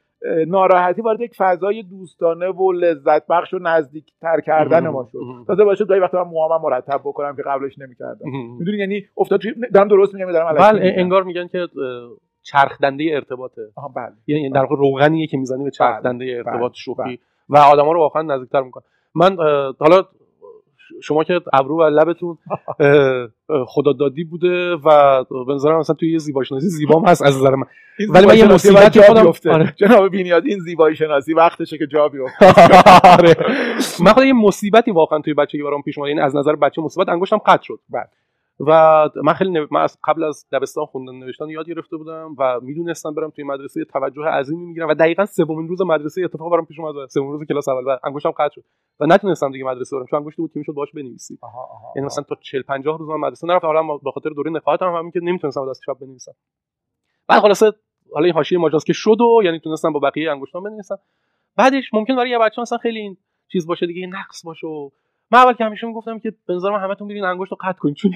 ناراحتی 0.48 1.02
وارد 1.02 1.22
یک 1.22 1.36
فضای 1.38 1.84
دوستانه 1.84 2.48
و 2.48 2.72
لذت 2.72 3.28
بخش 3.28 3.54
و 3.54 3.60
نزدیک 3.60 4.06
تر 4.22 4.42
کردن 4.42 4.88
ما 4.88 5.08
شد. 5.12 5.18
تازه 5.48 5.64
باشه 5.64 5.86
گاهی 5.86 6.00
وقتا 6.00 6.24
من 6.24 6.30
موهام 6.30 6.62
مرتب 6.62 7.02
بکنم 7.06 7.36
که 7.36 7.42
قبلش 7.42 7.80
نمی‌کردم. 7.80 8.30
می‌دونی 8.60 8.78
یعنی 8.78 9.04
افتاد 9.18 9.40
توی 9.40 9.54
دارم 9.74 9.88
درست 9.88 10.14
میگم 10.14 10.32
دارم 10.32 10.56
بله 10.56 10.94
انگار 10.98 11.24
میگن 11.24 11.48
که 11.48 11.68
چرخدنده 12.44 13.04
ارتباطه. 13.14 13.62
بله. 13.96 14.14
یعنی 14.28 14.50
در 14.50 14.62
واقع 14.62 14.76
روغنیه 14.76 15.28
که 15.28 15.38
می‌زنی 15.38 15.64
به 15.64 15.72
چرخدنده 15.72 16.26
بله. 16.26 16.38
ارتباط 16.38 16.72
بله. 16.72 16.78
شوخی. 16.78 17.04
بله. 17.04 17.18
و 17.50 17.58
آدما 17.58 17.92
رو 17.92 18.00
واقعا 18.00 18.22
نزدیکتر 18.22 18.62
می‌کنه. 18.62 18.84
من 19.16 19.38
حالا 19.80 20.04
شما 21.04 21.24
که 21.24 21.42
ابرو 21.54 21.80
و 21.80 21.84
لبتون 21.84 22.38
خدا 23.68 23.94
دادی 23.94 24.24
بوده 24.24 24.76
و 24.76 25.24
به 25.48 25.54
نظرم 25.54 25.80
مثلا 25.80 25.96
توی 25.96 26.12
یه 26.12 26.18
زیبایی 26.18 26.46
شناسی 26.46 26.68
زیبام 26.68 27.06
هست 27.06 27.22
از 27.22 27.38
نظر 27.38 27.56
من. 27.56 27.66
ولی 28.10 28.26
من 28.26 28.38
یه 28.38 28.54
مصیبتی 28.54 29.02
خودم 29.02 29.34
آره. 29.46 29.74
جناب 29.76 30.10
بینیاد 30.10 30.46
این 30.46 30.60
زیبایی 30.60 30.96
شناسی 30.96 31.34
وقتشه 31.34 31.78
که 31.78 31.88
جا 31.88 32.10
بیفته. 32.10 32.46
آره. 33.18 33.36
من 34.00 34.14
خودم 34.14 34.28
یه 34.28 34.34
مصیبتی 34.34 34.92
واقعا 34.92 35.20
توی 35.20 35.34
بچگی 35.34 35.64
برام 35.64 35.82
پیش 35.82 35.98
اومد 35.98 36.10
یعنی 36.10 36.22
از 36.22 36.36
نظر 36.36 36.56
بچه 36.56 36.82
مصیبت 36.82 37.10
انگشتم 37.10 37.38
قطع 37.38 37.64
شد. 37.64 37.80
بعد. 37.90 38.10
و 38.60 39.10
من 39.24 39.34
خیلی 39.34 39.68
من 39.72 39.82
از 39.82 39.98
قبل 40.04 40.24
از 40.24 40.46
دبستان 40.52 40.86
خوندن 40.86 41.14
نوشتن 41.14 41.50
یاد 41.50 41.68
گرفته 41.68 41.98
بودم 41.98 42.36
و 42.40 42.60
می‌دونستم 42.62 43.14
برم 43.14 43.30
توی 43.30 43.44
مدرسه 43.44 43.86
توجه 43.86 44.22
عظیمی 44.22 44.66
می‌گیرم 44.66 44.88
و 44.88 44.94
دقیقا 44.94 45.26
سومین 45.26 45.68
روز 45.68 45.82
مدرسه 45.82 46.22
اتفاق 46.24 46.52
برام 46.52 46.66
پیش 46.66 46.80
اومد 46.80 47.10
سومین 47.10 47.32
روز 47.32 47.44
کلاس 47.48 47.68
اول 47.68 47.84
و 47.88 47.98
انگشتم 48.04 48.32
قطع 48.32 48.54
شد 48.54 48.64
و 49.00 49.06
نتونستم 49.06 49.52
دیگه 49.52 49.66
مدرسه 49.66 49.96
برم. 49.96 50.06
چون 50.06 50.20
انگشت 50.20 50.38
بود 50.38 50.52
که 50.54 50.60
می‌شد 50.60 50.74
باش 50.74 50.92
بنویسی. 50.92 51.40
یعنی 51.96 52.06
مثلا 52.06 52.24
تا 52.24 52.36
40 52.42 52.62
50 52.62 52.98
روز 52.98 53.10
من 53.10 53.16
مدرسه 53.16 53.48
نرفتم 53.48 53.68
حالا 53.68 53.98
به 53.98 54.12
خاطر 54.12 54.30
دوره 54.30 54.52
نقاهتم 54.52 54.86
هم 54.86 54.96
همین 54.96 55.12
که 55.12 55.20
نمی‌تونستم 55.24 55.70
دست 55.70 55.82
چپ 55.86 56.00
بنویسم. 56.00 56.32
بعد 57.28 57.42
خلاصه 57.42 57.72
حالا 58.14 58.26
این 58.26 58.34
حاشیه 58.34 58.58
مجاز 58.58 58.84
که 58.84 58.94
شد 58.94 59.22
و 59.22 59.42
یعنی 59.44 59.60
تونستم 59.60 59.94
با 59.94 60.00
بقیه 60.00 60.32
انگشتام 60.32 60.64
بنویسم. 60.64 61.00
بعدش 61.58 61.94
ممکن 61.94 62.16
برای 62.16 62.30
یه 62.30 62.40
بچه 62.40 62.62
مثلا 62.62 62.78
خیلی 62.78 63.00
این 63.00 63.18
چیز 63.52 63.68
باشه 63.68 63.86
دیگه 63.86 64.08
نقص 64.08 64.46
باشه 64.46 64.68
و 64.68 64.90
من 65.32 65.40
اول 65.40 65.54
که 65.54 65.66
همیشه 65.66 65.88
می‌گفتم 65.88 66.20
که 66.20 66.34
به 66.48 66.54
نظر 66.54 66.70
من 66.70 66.80
همتون 66.80 67.08
برین 67.08 67.24
انگشت 67.24 67.52
رو 67.52 67.58
قطع 67.62 67.80
کنید 67.80 67.96
چون 67.96 68.12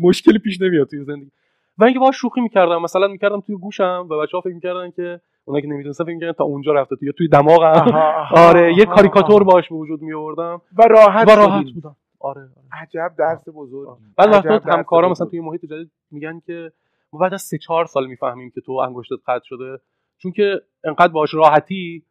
مشکلی 0.00 0.38
پیش 0.38 0.60
نمیاد 0.60 0.88
توی 0.88 1.04
زندگی. 1.04 1.30
و 1.78 1.84
اینکه 1.84 1.98
باهاش 1.98 2.16
شوخی 2.16 2.40
می‌کردم 2.40 2.82
مثلا 2.82 3.08
می‌کردم 3.08 3.40
توی 3.40 3.56
گوشم 3.56 4.06
و 4.10 4.18
بچه‌ها 4.18 4.40
فکر 4.40 4.54
می‌کردن 4.54 4.90
که 4.90 5.20
اونا 5.44 5.60
که 5.60 5.66
نمی‌دونستن 5.66 6.04
فکر 6.04 6.14
می‌کردن 6.14 6.32
تا 6.32 6.44
اونجا 6.44 6.72
رفته 6.72 6.96
توی 6.96 7.12
توی 7.12 7.28
دماغم. 7.28 7.92
آره 8.30 8.74
یه 8.74 8.84
کاریکاتور 8.84 9.44
باهاش 9.44 9.68
به 9.68 9.74
وجود 9.74 10.02
میآوردم. 10.02 10.60
و 10.78 10.82
راحت 10.82 11.28
و 11.28 11.30
راحت 11.30 11.66
بودم 11.74 11.96
آره, 12.20 12.40
آره. 12.40 12.82
عجب 12.82 13.14
درس 13.18 13.44
بزرگ. 13.54 13.88
بعد 14.16 14.28
وقتا 14.28 14.72
همکارا 14.72 15.08
مثلا 15.08 15.26
توی 15.26 15.40
محیط 15.40 15.64
جدید 15.64 15.90
میگن 16.10 16.40
که 16.46 16.72
ما 17.12 17.18
بعد 17.18 17.34
از 17.34 17.42
3 17.42 17.58
4 17.58 17.86
سال 17.86 18.06
می‌فهمیم 18.06 18.50
که 18.50 18.60
تو 18.60 18.72
انگشتت 18.72 19.18
قطع 19.26 19.44
شده. 19.44 19.80
چون 20.18 20.32
که 20.32 20.60
انقدر 20.84 21.12
باهاش 21.12 21.34
راحتی 21.34 22.02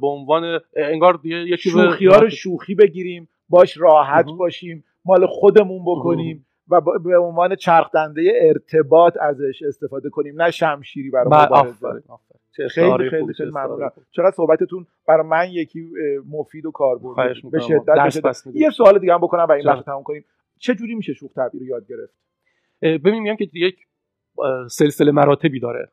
به 0.00 0.06
عنوان 0.06 0.60
انگار 0.76 1.20
یه 1.24 1.56
چیز 1.56 1.72
شوخی 1.72 2.06
رو 2.06 2.30
شوخی 2.30 2.74
بگیریم. 2.74 3.28
باش 3.52 3.78
راحت 3.78 4.26
باشیم 4.38 4.84
مال 5.04 5.26
خودمون 5.26 5.82
بکنیم 5.86 6.46
و 6.68 6.80
به 7.04 7.18
عنوان 7.18 7.54
چرخدنده 7.54 8.32
ارتباط 8.40 9.16
ازش 9.20 9.62
استفاده 9.68 10.10
کنیم 10.10 10.42
نه 10.42 10.50
شمشیری 10.50 11.10
برای 11.10 11.26
مبارزه. 11.26 12.02
خیلی 12.70 13.10
خیلی 13.10 13.32
خیلی 13.34 13.50
ممنونم. 13.50 13.92
چقدر 14.10 14.30
صحبتتون 14.30 14.86
برای 15.08 15.26
من 15.26 15.50
یکی 15.50 15.90
مفید 16.30 16.66
و 16.66 16.70
کاربردی 16.70 17.40
به 17.52 17.58
شدت 17.60 18.54
یه 18.54 18.70
سوال 18.70 18.98
دیگه 18.98 19.14
هم 19.14 19.20
بکنم 19.20 19.46
و 19.48 19.52
این 19.52 19.64
بحث 19.66 19.84
تموم 19.84 20.02
کنیم. 20.02 20.24
چه 20.58 20.74
جوری 20.74 20.94
میشه 20.94 21.12
شوخ 21.12 21.32
تعبیر 21.32 21.60
رو 21.60 21.66
یاد 21.66 21.86
گرفت؟ 21.88 22.14
ببینیم 22.82 23.22
میگم 23.22 23.36
که 23.36 23.48
یک 23.54 23.76
سلسله 24.70 25.12
مراتبی 25.12 25.60
داره. 25.60 25.92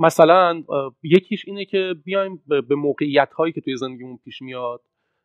مثلا 0.00 0.62
یکیش 1.02 1.48
اینه 1.48 1.64
که 1.64 1.94
بیایم 2.04 2.42
به 2.68 2.74
موقعیت 2.74 3.32
هایی 3.32 3.52
که 3.52 3.60
توی 3.60 3.76
زندگیمون 3.76 4.18
پیش 4.24 4.42
میاد 4.42 4.80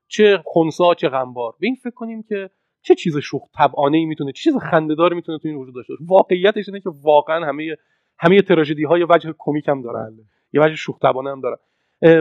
چه 0.07 0.41
خونسا 0.45 0.93
چه 0.93 1.09
غمبار. 1.09 1.53
به 1.59 1.67
این 1.67 1.75
فکر 1.75 1.93
کنیم 1.93 2.23
که 2.23 2.49
چه 2.81 2.95
چیز 2.95 3.17
شوخ 3.17 3.41
طبعانه 3.57 3.97
ای 3.97 4.05
می‌تونه 4.05 4.31
چه 4.31 4.43
چیز 4.43 4.57
خنده‌دار 4.57 5.13
می‌تونه 5.13 5.37
تو 5.37 5.47
این 5.47 5.57
وجود 5.57 5.75
داشته 5.75 5.93
باشه. 5.93 6.03
واقعیتش 6.07 6.69
اینه 6.69 6.79
که 6.79 6.89
واقعا 7.03 7.45
همه 7.45 7.75
همه 8.19 8.41
تراژدی 8.41 8.83
های 8.83 9.05
وجه 9.09 9.33
کمیک 9.37 9.67
هم 9.67 9.81
دارن. 9.81 10.15
بله. 10.15 10.23
یه 10.53 10.61
وجه 10.61 10.75
شوخ 10.75 10.99
طبعانه 10.99 11.31
هم 11.31 11.41
دارن. 11.41 11.57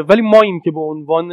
ولی 0.08 0.22
ما 0.22 0.40
این 0.40 0.60
که 0.60 0.70
به 0.70 0.80
عنوان 0.80 1.32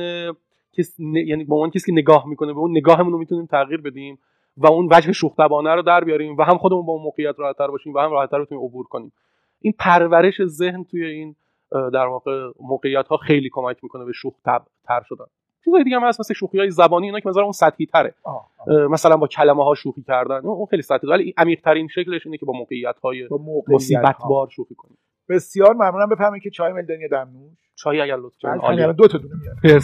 کس 0.78 1.00
یعنی 1.00 1.44
به 1.44 1.56
عنوان 1.56 1.70
کسی 1.70 1.92
که 1.92 2.02
نگاه 2.02 2.28
می‌کنه 2.28 2.54
به 2.54 2.60
اون 2.60 2.72
نگاهمون 2.72 3.14
رو 3.14 3.20
می‌تونیم 3.20 3.46
تغییر 3.46 3.82
بدیم 3.82 4.20
و 4.58 4.68
اون 4.68 4.90
وجه 4.92 5.12
شوخ 5.12 5.36
طبعانه 5.36 5.76
رو 5.76 5.82
در 5.82 6.04
بیاریم 6.04 6.38
و 6.38 6.44
هم 6.44 6.58
خودمون 6.58 6.86
با 6.86 6.94
اون 6.94 7.02
موقعیت 7.02 7.36
راحت‌تر 7.38 7.68
باشیم 7.68 7.94
و 7.94 8.00
هم 8.00 8.12
راحت‌تر 8.12 8.42
بتونیم 8.42 8.64
عبور 8.64 8.86
کنیم. 8.86 9.12
این 9.62 9.74
پرورش 9.80 10.46
ذهن 10.46 10.84
توی 10.84 11.06
این 11.06 11.36
در 11.72 12.06
واقع 12.06 12.52
موقعیت 12.60 13.08
ها 13.08 13.18
خیلی 13.18 13.50
کمک 13.52 13.78
می‌کنه 13.84 14.06
به 14.06 14.12
شوخ 14.12 14.34
تر 14.88 15.02
شدن. 15.10 15.26
چیزای 15.66 15.84
دیگه 15.84 15.96
هم 15.96 16.04
هست 16.04 16.20
مثل 16.20 16.34
شوخی 16.34 16.60
های 16.60 16.72
زبانی 16.72 17.06
اینا 17.06 17.20
که 17.20 17.30
مثلا 17.30 17.44
اون 17.44 17.52
سطحی 17.52 17.86
تره 17.86 18.16
مثلا 18.90 19.18
با 19.18 19.28
کلمه 19.28 19.64
ها 19.64 19.76
شوخی 19.76 20.04
کردن 20.04 20.46
اون 20.46 20.66
خیلی 20.66 20.82
سطحی. 20.82 21.10
ولی 21.10 21.34
عمیق 21.38 21.62
ترین 21.62 21.88
شکلش 21.88 22.26
اینه 22.26 22.38
که 22.38 22.46
با 22.46 22.54
موقعیت 22.54 23.00
های 23.04 23.28
مصیبت 23.68 24.16
بار 24.30 24.48
شوخی 24.50 24.76
کنیم 24.76 24.98
بسیار 25.30 25.74
ممنونم. 25.74 26.10
بفهمید 26.10 26.44
که 26.44 26.50
چای 26.50 26.74
ملدنی 26.74 27.08
دمنوش. 27.08 27.58
چای 27.76 28.02
اگر 28.02 28.16
لطف 28.16 28.36
کنید 28.42 28.96
دو 28.96 29.08
تا 29.08 29.18
دونه 29.18 29.36
میاد. 29.42 29.82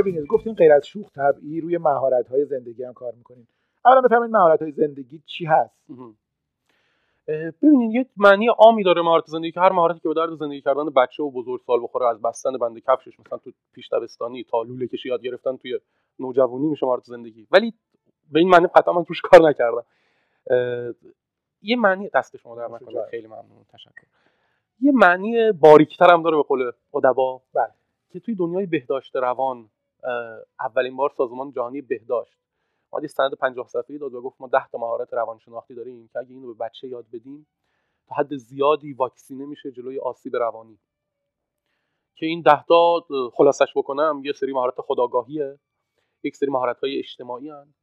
آقای 0.00 0.26
گفتیم 0.26 0.54
غیر 0.54 0.72
از 0.72 0.86
شوخ 0.86 1.12
طبعی 1.12 1.60
روی 1.60 1.78
مهارت 1.78 2.28
های 2.28 2.44
زندگی 2.44 2.84
هم 2.84 2.92
کار 2.92 3.12
می‌کنیم. 3.14 3.48
اولا 3.84 4.00
بفهمید 4.00 4.30
مهارت 4.30 4.62
های 4.62 4.72
زندگی 4.72 5.22
چی 5.26 5.44
هست؟ 5.44 5.76
ببینید 7.62 7.94
یه 7.94 8.06
معنی 8.16 8.48
عامی 8.48 8.84
داره 8.84 9.02
مهارت 9.02 9.26
زندگی 9.26 9.52
که 9.52 9.60
هر 9.60 9.72
مهارتی 9.72 10.00
که 10.00 10.08
به 10.08 10.14
درد 10.14 10.34
زندگی 10.34 10.60
کردن 10.60 10.84
بچه 10.84 11.22
و 11.22 11.30
بزرگ 11.30 11.60
سال 11.66 11.82
بخوره 11.82 12.08
از 12.08 12.22
بستن 12.22 12.52
بند 12.58 12.78
کفشش 12.78 13.20
مثلا 13.20 13.38
تو 13.38 13.50
پیش 13.72 13.88
دبستانی 13.92 14.44
تا 14.44 14.62
لوله 14.62 14.86
کشی 14.86 15.08
یاد 15.08 15.22
گرفتن 15.22 15.56
توی 15.56 15.78
نوجوانی 16.18 16.66
میشه 16.66 16.86
مهارت 16.86 17.04
زندگی. 17.04 17.46
ولی 17.50 17.74
به 18.32 18.38
این 18.38 18.48
معنی 18.48 18.66
قطعا 18.66 18.94
من 18.94 19.04
توش 19.04 19.20
کار 19.20 19.48
نکردم. 19.48 19.84
یه 21.62 21.76
معنی 21.76 22.08
دست 22.14 22.36
شما 22.36 22.56
در 22.56 22.68
نکنه. 22.68 23.04
خیلی 23.10 23.26
ممنون. 23.26 23.64
تشکر. 23.72 24.06
یه 24.80 24.92
معنی 24.92 25.52
باریکتر 25.52 26.12
هم 26.12 26.22
داره 26.22 26.36
به 26.36 26.42
قول 26.42 26.72
ادبا 26.94 27.40
بله. 27.54 27.70
که 28.12 28.20
توی 28.20 28.34
دنیای 28.34 28.66
بهداشت 28.66 29.16
روان 29.16 29.68
اولین 30.60 30.96
بار 30.96 31.10
سازمان 31.10 31.52
جهانی 31.52 31.80
بهداشت 31.80 32.38
اومد 32.90 33.06
سند 33.06 33.34
50 33.34 33.66
صفحه‌ای 33.66 33.98
داد 33.98 34.14
و 34.14 34.22
گفت 34.22 34.40
ما 34.40 34.48
10 34.48 34.68
تا 34.68 34.78
مهارت 34.78 35.12
روانشناختی 35.12 35.74
داریم 35.74 36.08
که 36.12 36.18
اگه 36.18 36.30
اینو 36.30 36.54
به 36.54 36.64
بچه 36.64 36.88
یاد 36.88 37.06
بدیم 37.12 37.46
تا 38.06 38.14
حد 38.14 38.36
زیادی 38.36 38.92
واکسینه 38.92 39.46
میشه 39.46 39.70
جلوی 39.70 39.98
آسیب 39.98 40.36
روانی 40.36 40.78
که 42.14 42.26
این 42.26 42.42
10 42.42 42.64
تا 42.64 43.06
خلاصش 43.32 43.72
بکنم 43.76 44.22
یه 44.24 44.32
سری 44.32 44.52
مهارت 44.52 44.80
خداگاهیه 44.80 45.58
یک 46.22 46.36
سری 46.36 46.50
مهارت 46.50 46.80
های 46.80 46.98
اجتماعی 46.98 47.48
هن. 47.48 47.74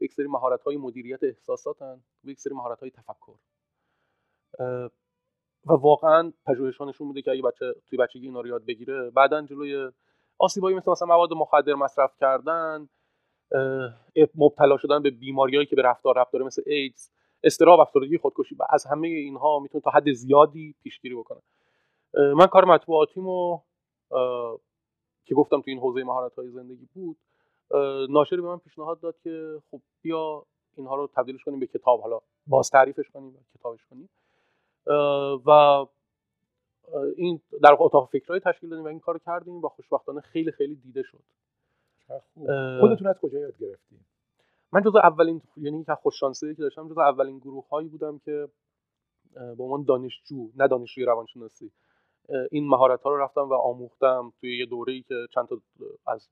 یک 0.00 0.12
سری 0.12 0.26
مهارت 0.26 0.62
های 0.62 0.76
مدیریت 0.76 1.24
احساسات 1.24 1.82
هن. 1.82 2.04
و 2.24 2.30
یک 2.30 2.40
سری 2.40 2.54
مهارت 2.54 2.80
های 2.80 2.90
تفکر 2.90 3.36
و 5.66 5.72
واقعا 5.72 6.32
پژوهش‌ها 6.46 6.84
نشون 6.84 7.08
میده 7.08 7.22
که 7.22 7.30
اگه 7.30 7.42
بچه 7.42 7.74
توی 7.86 7.98
بچگی 7.98 8.26
اینا 8.26 8.40
رو 8.40 8.46
یاد 8.46 8.64
بگیره 8.66 9.10
بعدا 9.10 9.42
جلوی 9.42 9.90
آسیبایی 10.38 10.76
مثل 10.76 10.90
مثلا 10.90 11.08
مواد 11.08 11.32
مخدر 11.32 11.74
مصرف 11.74 12.16
کردن 12.20 12.88
مبتلا 14.34 14.76
شدن 14.76 15.02
به 15.02 15.10
بیماریایی 15.10 15.66
که 15.66 15.76
به 15.76 15.82
رفتار 15.82 16.18
رفت 16.18 16.32
داره 16.32 16.44
مثل 16.44 16.62
ایدز 16.66 17.10
استراب 17.44 17.80
افسردگی 17.80 18.18
خودکشی 18.18 18.54
و 18.54 18.62
از 18.70 18.86
همه 18.86 19.08
اینها 19.08 19.58
می‌تونه 19.58 19.82
تا 19.82 19.90
حد 19.90 20.12
زیادی 20.12 20.74
پیشگیری 20.82 21.14
بکنه. 21.14 21.40
من 22.14 22.46
کار 22.46 22.64
مطبوعاتیمو 22.64 23.60
که 25.24 25.34
گفتم 25.34 25.60
تو 25.60 25.70
این 25.70 25.78
حوزه 25.78 26.04
مهارت 26.04 26.34
های 26.34 26.50
زندگی 26.50 26.88
بود 26.94 27.16
ناشری 28.10 28.40
به 28.40 28.48
من 28.48 28.58
پیشنهاد 28.58 29.00
داد 29.00 29.18
که 29.18 29.62
خب 29.70 29.80
بیا 30.02 30.46
اینها 30.76 30.96
رو 30.96 31.08
تبدیلش 31.14 31.44
کنیم 31.44 31.60
به 31.60 31.66
کتاب 31.66 32.00
حالا 32.00 32.20
باز 32.46 32.70
تعریفش 32.70 33.10
کنیم 33.10 33.46
کتابش 33.58 33.86
کنیم. 33.86 34.08
و 35.46 35.86
این 37.16 37.40
در 37.62 37.76
اتاق 37.78 38.08
فکرهای 38.12 38.40
تشکیل 38.40 38.70
دادیم 38.70 38.84
و 38.84 38.88
این 38.88 39.00
کار 39.00 39.18
کردیم 39.18 39.64
و 39.64 39.68
خوشبختانه 39.68 40.20
خیلی 40.20 40.50
خیلی 40.50 40.74
دیده 40.74 41.02
شد. 41.02 41.22
خودتون 42.80 43.06
از 43.06 43.18
کجا 43.22 43.38
یاد 43.38 43.58
گرفتیم 43.58 44.06
من 44.72 44.82
جز 44.82 44.96
اولین 44.96 45.42
یعنی 45.56 45.84
که 45.84 45.94
خوششانسی 45.94 46.54
که 46.54 46.62
داشتم 46.62 46.88
جز 46.88 46.98
اولین 46.98 47.38
گروه 47.38 47.68
هایی 47.68 47.88
بودم 47.88 48.18
که 48.18 48.48
به 49.34 49.62
عنوان 49.62 49.84
دانشجو 49.84 50.50
نه 50.56 50.68
دانشجوی 50.68 51.04
روانشناسی 51.04 51.70
این 52.50 52.68
مهارت 52.68 53.02
ها 53.02 53.10
رو 53.10 53.16
رفتم 53.20 53.48
و 53.48 53.54
آموختم 53.54 54.32
توی 54.40 54.58
یه 54.58 54.66
دوره‌ای 54.66 55.02
که 55.02 55.14
چند 55.34 55.48
تا 55.48 55.56
از 56.06 56.28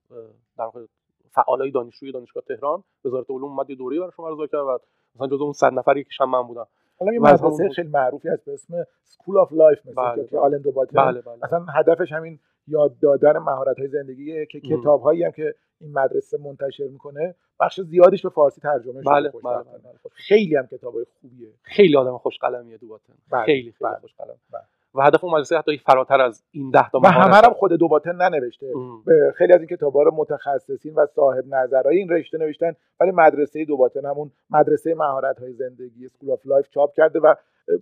در 0.59 0.65
واقع 0.65 0.87
فعالای 1.31 1.71
دانشجوی 1.71 2.13
دانشگاه 2.13 2.43
تهران 2.43 2.85
وزارت 3.05 3.31
علوم 3.31 3.45
اومد 3.45 3.71
یه 3.71 3.77
دوره‌ای 3.77 4.01
براشون 4.01 4.25
برگزار 4.25 4.47
کرد 4.47 4.61
و 4.61 4.79
مثلا 5.15 5.27
جز 5.37 5.41
اون 5.41 5.53
100 5.53 5.73
نفری 5.73 6.05
که 6.05 6.25
من 6.25 6.43
بودم 6.43 6.67
حالا 7.01 7.13
یه 7.13 7.21
مدرسه 7.21 7.69
خیلی 7.69 7.89
معروفی 7.89 8.29
هست 8.29 8.45
به 8.45 8.53
اسم 8.53 8.85
School 9.05 9.39
of 9.39 9.53
Life 9.53 9.87
مثل 9.87 9.95
بله 9.95 10.25
که 10.25 10.39
آلن 10.39 10.59
دوباتن 10.59 11.05
بله 11.05 11.21
بله. 11.21 11.39
اصلا 11.43 11.67
هدفش 11.75 12.13
همین 12.13 12.39
یاد 12.69 12.99
دادن 12.99 13.39
مهارت 13.39 13.79
های 13.79 13.89
زندگیه 13.89 14.47
که 14.47 14.61
کتاب 14.61 15.01
هایی 15.01 15.25
هم 15.25 15.31
که 15.31 15.55
این 15.81 15.93
مدرسه 15.93 16.39
منتشر 16.39 16.89
می‌کنه 16.89 17.35
بخش 17.61 17.81
زیادیش 17.81 18.23
به 18.23 18.29
فارسی 18.29 18.61
ترجمه 18.61 19.03
شده 19.03 19.11
بله 19.11 19.29
بله, 19.29 19.43
بله, 19.43 19.79
بله. 19.79 19.95
خیلی 20.13 20.57
هم 20.57 20.67
کتاب 20.67 20.95
های 20.95 21.05
خوبیه 21.21 21.53
خیلی 21.63 21.97
آدم 21.97 22.19
خوش 22.19 22.39
قلمیه 22.39 22.77
دوباتن 22.77 23.15
بله. 23.33 23.45
خیلی 23.45 23.73
خیلی 23.73 23.91
بله. 23.91 23.99
خوش 24.01 24.15
قلم 24.15 24.37
بله. 24.53 24.63
و 24.95 25.03
هدف 25.03 25.25
اون 25.25 25.33
مدرسه 25.33 25.59
حتی 25.59 25.79
فراتر 25.79 26.21
از 26.21 26.43
این 26.53 26.71
ده 26.71 26.91
تا 26.91 26.99
و 26.99 27.07
همه 27.07 27.37
هم 27.37 27.53
خود 27.53 27.73
دوباتن 27.73 28.17
ننوشته. 28.17 28.67
به 29.07 29.35
خیلی 29.37 29.53
از 29.53 29.61
این 29.61 29.69
کتابا 29.69 30.03
رو 30.03 30.15
متخصصین 30.15 30.95
و 30.95 31.07
صاحب 31.07 31.45
نظرهای 31.47 31.97
این 31.97 32.09
رشته 32.09 32.39
نوشتن 32.39 32.73
ولی 33.01 33.11
مدرسه 33.11 33.65
دوباتن 33.65 34.07
همون 34.07 34.31
مدرسه 34.51 34.95
مهارت 34.95 35.39
های 35.39 35.53
زندگی 35.53 36.05
ا 36.05 36.09
School 36.09 36.31
of 36.31 36.47
Life 36.47 36.69
چاپ 36.71 36.95
کرده 36.95 37.21
و 37.21 37.35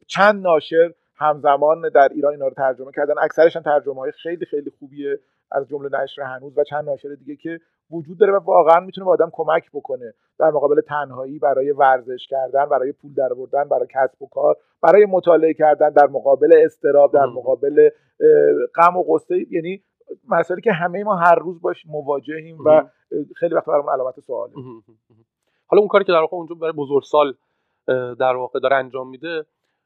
چند 0.07 0.43
ناشر 0.43 0.93
همزمان 1.17 1.89
در 1.95 2.09
ایران 2.15 2.33
اینا 2.33 2.49
رو 2.49 2.55
ترجمه 2.55 2.93
کردن. 2.93 3.15
اکثرش 3.23 3.57
هم 3.57 3.63
ترجمه 3.63 3.95
های 3.95 4.13
خیلی 4.13 4.47
خیلی 4.47 4.71
خوبیه. 4.79 5.19
از 5.53 5.69
جمله 5.69 6.03
نشر 6.03 6.23
هنوز 6.23 6.59
و 6.59 6.65
چند 6.65 6.85
ناشر 6.85 7.09
دیگه 7.15 7.37
که 7.37 7.61
وجود 7.91 8.19
داره 8.19 8.33
و 8.33 8.37
واقعا 8.37 8.81
می‌تونه 8.81 9.05
به 9.05 9.11
آدم 9.11 9.31
کمک 9.33 9.71
بکنه 9.75 10.15
در 10.39 10.51
مقابل 10.51 10.81
تنهایی 10.81 11.39
برای 11.39 11.71
ورزش 11.71 12.27
کردن 12.31 12.65
برای 12.65 12.93
پول 12.93 13.15
درآوردن 13.15 13.65
برای 13.65 13.87
کسب 13.95 14.23
و 14.23 14.27
کار 14.27 14.57
برای 14.83 15.07
مطالعه 15.07 15.55
کردن 15.55 15.91
در 15.91 16.07
مقابل 16.07 16.61
استراب 16.65 17.13
در 17.13 17.27
مقابل 17.27 17.91
غم 18.75 18.97
و 18.97 19.05
غصه. 19.09 19.47
یعنی 19.51 19.83
مسئله 20.29 20.61
که 20.61 20.73
همه 20.73 21.05
ما 21.05 21.17
هر 21.17 21.35
روز 21.35 21.61
باش 21.61 21.87
مواجهیم 21.87 22.59
و 22.67 22.85
خیلی 23.37 23.55
وقت 23.55 23.67
برامون 23.67 23.93
علامت 23.93 24.21
سواله. 24.21 24.53
حالا 25.67 25.81
اون 25.81 25.89
کاری 25.89 26.05
که 26.05 26.13
در 26.13 26.21
واقع 26.21 26.37
اونجا 26.37 26.55
برای 26.55 26.73
بزرگسال 26.73 27.35
در 28.21 28.37
واقع 28.37 28.61
داره 28.61 28.77
انجام 28.77 29.09
میده 29.11 29.45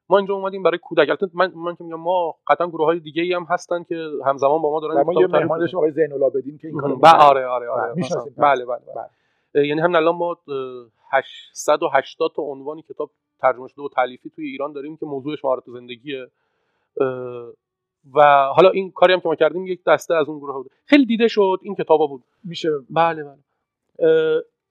ما 0.09 0.19
اینجا 0.19 0.35
اومدیم 0.35 0.63
برای 0.63 0.79
کودک 0.79 1.09
البته 1.09 1.27
من 1.35 1.53
من 1.55 1.77
که 1.77 1.85
میگم 1.85 2.01
ما 2.01 2.35
قطعا 2.47 2.67
گروه 2.67 2.87
های 2.87 3.01
دیگه 3.01 3.23
ای 3.23 3.33
هم 3.33 3.47
هستن 3.49 3.83
که 3.83 4.09
همزمان 4.27 4.63
با 4.63 4.71
ما 4.71 4.81
دارن 4.81 5.03
ما 5.03 5.21
یه 5.21 5.27
مهمان 5.27 5.59
داشتیم 5.59 5.79
آقای 5.79 5.91
زین 5.91 6.13
العابدین 6.13 6.59
که 6.59 6.69
این 6.69 6.81
کارو 6.81 6.97
بله 6.97 7.13
آره 7.13 7.47
آره 7.47 7.69
آره. 7.69 7.95
بله 8.37 8.65
بله, 8.65 8.81
بله. 9.55 9.67
یعنی 9.67 9.81
هم 9.81 9.95
الان 9.95 10.15
ما 10.15 10.37
880 11.13 12.33
تا 12.37 12.43
عنوان 12.43 12.81
کتاب 12.81 13.11
ترجمه 13.41 13.69
شده 13.69 13.83
و 13.83 13.89
تعلیفی 13.89 14.31
توی 14.31 14.47
ایران 14.47 14.73
داریم 14.73 14.97
که 14.97 15.07
موضوعش 15.07 15.45
مهارت 15.45 15.63
زندگیه. 15.67 16.27
و 18.15 18.23
حالا 18.57 18.71
این 18.71 18.91
کاری 18.91 19.13
هم 19.13 19.21
که 19.21 19.29
ما 19.29 19.35
کردیم 19.35 19.67
یک 19.67 19.85
دسته 19.87 20.15
از 20.15 20.29
اون 20.29 20.39
گروه 20.39 20.55
بود. 20.55 20.71
خیلی 20.87 21.07
دیده 21.07 21.29
شد 21.29 21.59
این 21.63 21.75
کتابا 21.75 22.07
بود. 22.07 22.23
میشه. 22.45 22.69
بله 22.91 23.25
بله. 23.25 23.39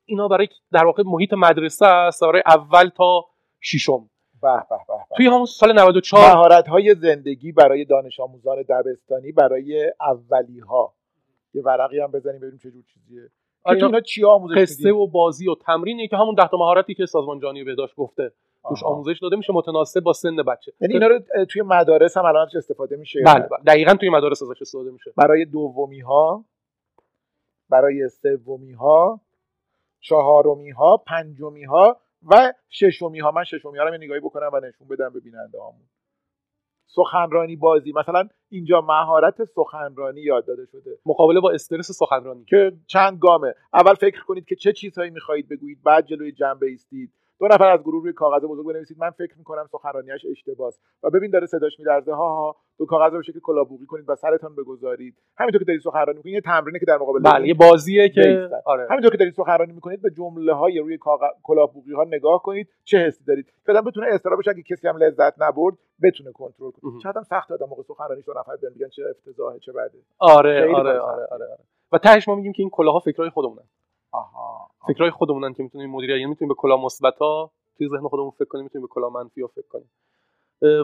اینا 0.05 0.27
برای 0.27 0.47
در 0.71 0.85
واقع 0.85 1.03
محیط 1.05 1.33
مدرسه 1.33 1.85
است. 1.85 2.23
برای 2.23 2.43
اول 2.45 2.87
تا 2.87 3.25
ششم. 3.61 4.09
توی 5.17 5.25
همون 5.25 5.45
سال 5.45 5.79
94 5.79 6.31
مهارت 6.31 6.67
های 6.67 6.95
زندگی 6.95 7.51
برای 7.51 7.85
دانش 7.85 8.19
آموزان 8.19 8.61
دبستانی 8.69 9.31
برای 9.31 9.93
اولی 10.01 10.59
ها 10.59 10.93
یه 11.53 11.61
ورقی 11.61 11.99
هم 11.99 12.11
بزنیم 12.11 12.39
ببینیم 12.39 12.59
چه 12.63 12.71
جور 12.71 12.83
چیزیه 12.93 13.29
آره، 13.63 13.83
اینا 13.83 13.99
چی 13.99 14.25
آموزش 14.25 14.57
قصه 14.57 14.91
و 14.91 15.07
بازی 15.07 15.49
و 15.49 15.55
تمرینی 15.55 16.07
که 16.07 16.17
همون 16.17 16.35
ده 16.35 16.47
تا 16.47 16.57
مهارتی 16.57 16.93
که 16.93 17.05
سازمان 17.05 17.39
جهانی 17.39 17.63
بهداشت 17.63 17.95
گفته. 17.95 18.31
توش. 18.69 18.83
آموزش 18.83 19.19
داده 19.21 19.35
میشه 19.35 19.53
متناسب 19.53 19.99
با 19.99 20.13
سن 20.13 20.35
بچه. 20.35 20.73
یعنی 20.81 20.93
اینا 20.93 21.07
رو 21.07 21.19
توی 21.45 21.61
مدارس 21.61 22.17
هم 22.17 22.25
الان 22.25 22.47
استفاده 22.55 22.95
میشه؟ 22.95 23.19
بله 23.25 23.39
بله. 23.39 23.63
دقیقا 23.67 23.93
توی 23.93 24.09
مدارس 24.09 24.43
ازش 24.43 24.61
استفاده 24.61 24.91
میشه. 24.91 25.13
برای 25.17 25.45
دومی 25.45 25.99
ها 25.99 26.45
برای 27.69 28.09
سومی 28.09 28.71
ها 28.71 29.21
چهارمی 29.99 30.69
ها 30.69 30.97
پنجمی 30.97 31.63
ها 31.63 31.97
و 32.23 32.53
ششمی 32.69 33.19
ها 33.19 33.31
من 33.31 33.43
ششمی 33.43 33.77
ها 33.77 33.83
رو 33.83 33.97
نگاهی 33.97 34.19
بکنم 34.19 34.49
و 34.53 34.59
نشون 34.59 34.87
بدم 34.87 35.09
به 35.09 35.19
بیننده 35.19 35.59
هامون. 35.59 35.87
سخنرانی 36.87 37.55
بازی 37.55 37.91
مثلا 37.91 38.29
اینجا 38.49 38.81
مهارت 38.81 39.43
سخنرانی 39.43 40.21
یاد 40.21 40.45
داده 40.45 40.65
شده. 40.65 40.97
مقابله 41.05 41.39
با 41.39 41.51
استرس 41.51 41.91
سخنرانی. 41.91 42.45
که 42.45 42.71
چند 42.87 43.19
گامه. 43.19 43.53
اول 43.73 43.93
فکر 43.93 44.23
کنید 44.23 44.45
که 44.45 44.55
چه 44.55 44.73
چیزهایی 44.73 45.09
می‌خواهید 45.09 45.49
بگویید 45.49 45.83
بعد 45.83 46.05
جلوی 46.05 46.31
جنبه 46.31 46.67
ایستید. 46.67 47.13
دو 47.41 47.47
نفر 47.47 47.69
از 47.69 47.79
گروه 47.79 48.03
روی 48.03 48.13
کاغذ 48.13 48.43
بزرگ 48.43 48.65
بنویسید. 48.67 48.97
من 48.99 49.09
فکر 49.09 49.37
می‌کنم 49.37 49.67
سخنرانیش 49.71 50.25
اشتباهه 50.31 50.73
و 51.03 51.09
ببین 51.09 51.31
داره 51.31 51.47
صداش 51.47 51.79
میلرزه. 51.79 52.13
ها 52.13 52.35
ها. 52.35 52.55
دو 52.77 52.85
کاغذ 52.85 53.11
رو 53.11 53.17
به 53.17 53.23
شکل 53.23 53.39
کلاهبوقی 53.39 53.85
کنید 53.85 54.05
و 54.09 54.15
سرتان 54.15 54.55
بگذارید. 54.55 55.15
همینطور 55.37 55.59
که 55.59 55.65
دارید 55.65 55.81
سخنرانی 55.81 56.17
می‌کنید 56.17 56.35
یه 56.35 56.41
تمرینه 56.41 56.79
که 56.79 56.85
در 56.85 56.97
مقابل 56.97 57.19
بله 57.19 57.47
یه 57.47 57.53
بازیه 57.53 58.09
که. 58.09 58.49
آره. 58.65 58.87
همینطور 58.89 59.11
که 59.11 59.17
دارید 59.17 59.33
سخنرانی 59.33 59.73
می‌کنید 59.73 60.01
به 60.01 60.09
جمله 60.11 60.53
های 60.53 60.79
روی 60.79 60.97
کاغ- 60.97 61.35
کلاهبوقی 61.43 61.93
ها 61.93 62.03
نگاه 62.03 62.43
کنید. 62.43 62.67
چه 62.83 62.97
حسی 62.97 63.23
دارید؟ 63.25 63.45
که 63.65 63.71
آدم 63.71 63.81
بتونه 63.81 64.07
استرابش 64.09 64.47
اگه 64.47 64.63
کسی 64.63 64.87
هم 64.87 64.97
لذت 64.97 65.41
نبرد 65.41 65.77
بتونه 66.03 66.31
کنترل 66.31 66.71
کنه. 66.71 66.99
چقدر 67.03 67.23
سخت 67.23 67.51
آدم 67.51 67.65
موقع 67.65 67.83
سخنرانی 67.83 68.21
دو 68.21 68.33
نفر 68.39 68.55
بیان 68.55 68.73
میگن 68.73 68.89
چه 68.89 69.03
افتضاحه 69.09 69.59
چه 69.59 69.71
بده. 69.71 69.97
آره 70.19 70.61
آره 70.61 70.73
آره 70.75 70.93
سختیه. 70.93 71.01
آره 71.01 71.27
آره. 71.31 71.57
و 71.91 71.97
تهش 71.97 72.27
ما 72.27 72.35
میگیم 72.35 72.53
که 72.53 72.63
این 72.63 72.69
کلاها 72.69 72.99
فکرای 72.99 73.29
خودمونن. 73.29 73.63
آها. 74.11 74.70
فکرای 74.87 75.09
خودمونن 75.09 75.53
که 75.53 75.63
می‌تونیم 75.63 75.89
مدیریت 75.89 76.17
یعنی 76.17 76.29
می‌تونیم 76.29 76.49
به 76.49 76.55
کلا 76.57 76.77
مثبتا 76.77 77.51
توی 77.77 77.87
ذهن 77.87 78.07
خودمون 78.07 78.31
فکر 78.31 78.45
کنیم 78.45 78.63
می‌تونیم 78.63 78.87
به 78.87 78.93
کلا 78.93 79.09
منفی 79.09 79.41
ها 79.41 79.47
فکر 79.47 79.67
کنیم. 79.69 79.91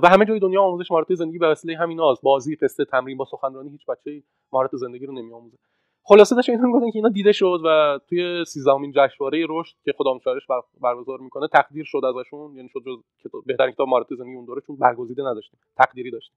و 0.04 0.08
همه 0.10 0.26
جای 0.26 0.40
دنیا 0.40 0.62
آموزش 0.62 0.92
مهارت 0.92 1.16
زندگی 1.16 1.38
به 1.38 1.48
وسیله 1.48 1.78
همیناست 1.78 2.22
بازی 2.22 2.56
قصه 2.56 2.86
تمرین 2.86 3.18
با 3.18 3.26
سخنرانی 3.26 3.70
هیچ 3.70 3.86
بچه‌ای 3.86 4.24
مهارت 4.54 4.76
زندگی 4.76 5.06
رو 5.06 5.14
نمیآموزه. 5.14 5.58
خلاصه 6.04 6.36
داشتم 6.36 6.52
اینا 6.52 6.66
می‌گفتن 6.66 6.92
که 6.92 6.96
اینا 6.96 7.10
دیده 7.10 7.32
شد 7.32 7.62
و 7.66 8.00
توی 8.10 8.46
13 8.46 8.74
جشنواره 8.96 9.46
رشد 9.50 9.76
که 9.86 9.94
خدا 9.98 10.20
شاعرش 10.24 10.48
بر... 10.48 10.62
برگزار 10.82 11.20
می‌کنه 11.20 11.48
تقدیر 11.48 11.84
شد 11.86 12.02
ازشون 12.06 12.56
یعنی 12.56 12.70
شد 12.70 12.80
جز 12.86 12.98
بهترین 13.46 13.72
کتاب 13.72 13.88
مهارت 13.88 14.16
زندگی 14.16 14.36
اون 14.36 14.46
دوره 14.46 14.62
چون 14.68 14.76
برگزیده 14.76 15.24
نداشتیم. 15.24 15.60
تقدیری 15.78 16.12
داشتیم. 16.12 16.36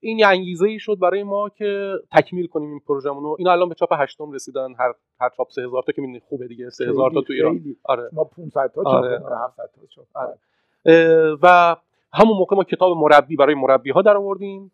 این 0.00 0.18
یه 0.18 0.26
انگیزه 0.26 0.66
ای 0.66 0.78
شد 0.78 0.98
برای 0.98 1.22
ما 1.22 1.48
که 1.48 1.94
تکمیل 2.12 2.46
کنیم 2.46 2.70
این 2.70 2.80
پروژمون 2.80 3.22
رو. 3.22 3.36
اینا 3.38 3.52
الان 3.52 3.68
به 3.68 3.74
چاپ 3.74 3.92
هشتم 3.92 4.32
رسیدن. 4.32 4.74
هر 4.78 4.92
هر 5.20 5.28
چاپ 5.36 5.50
3000 5.50 5.82
تا 5.82 5.92
که 5.92 6.00
می‌دونید 6.02 6.22
خوبه 6.28 6.48
دیگه. 6.48 6.70
3000 6.70 7.10
تا 7.10 7.20
تو 7.20 7.32
ایران. 7.32 7.52
خیلی. 7.52 7.76
آره. 7.84 8.08
ما 8.12 8.24
500 8.24 8.72
تا 8.74 8.84
چاپ 8.84 8.86
آره. 8.86 9.18
کنیم، 9.18 9.38
700 9.44 9.70
تا 9.74 9.86
چاپ. 9.88 10.06
آره. 10.14 10.38
و 11.42 11.76
همون 12.12 12.36
موقع 12.36 12.56
ما 12.56 12.64
کتاب 12.64 12.96
مربی 12.96 13.36
برای 13.36 13.54
مربی 13.54 13.90
ها 13.90 14.02
در 14.02 14.16
آوردیم. 14.16 14.70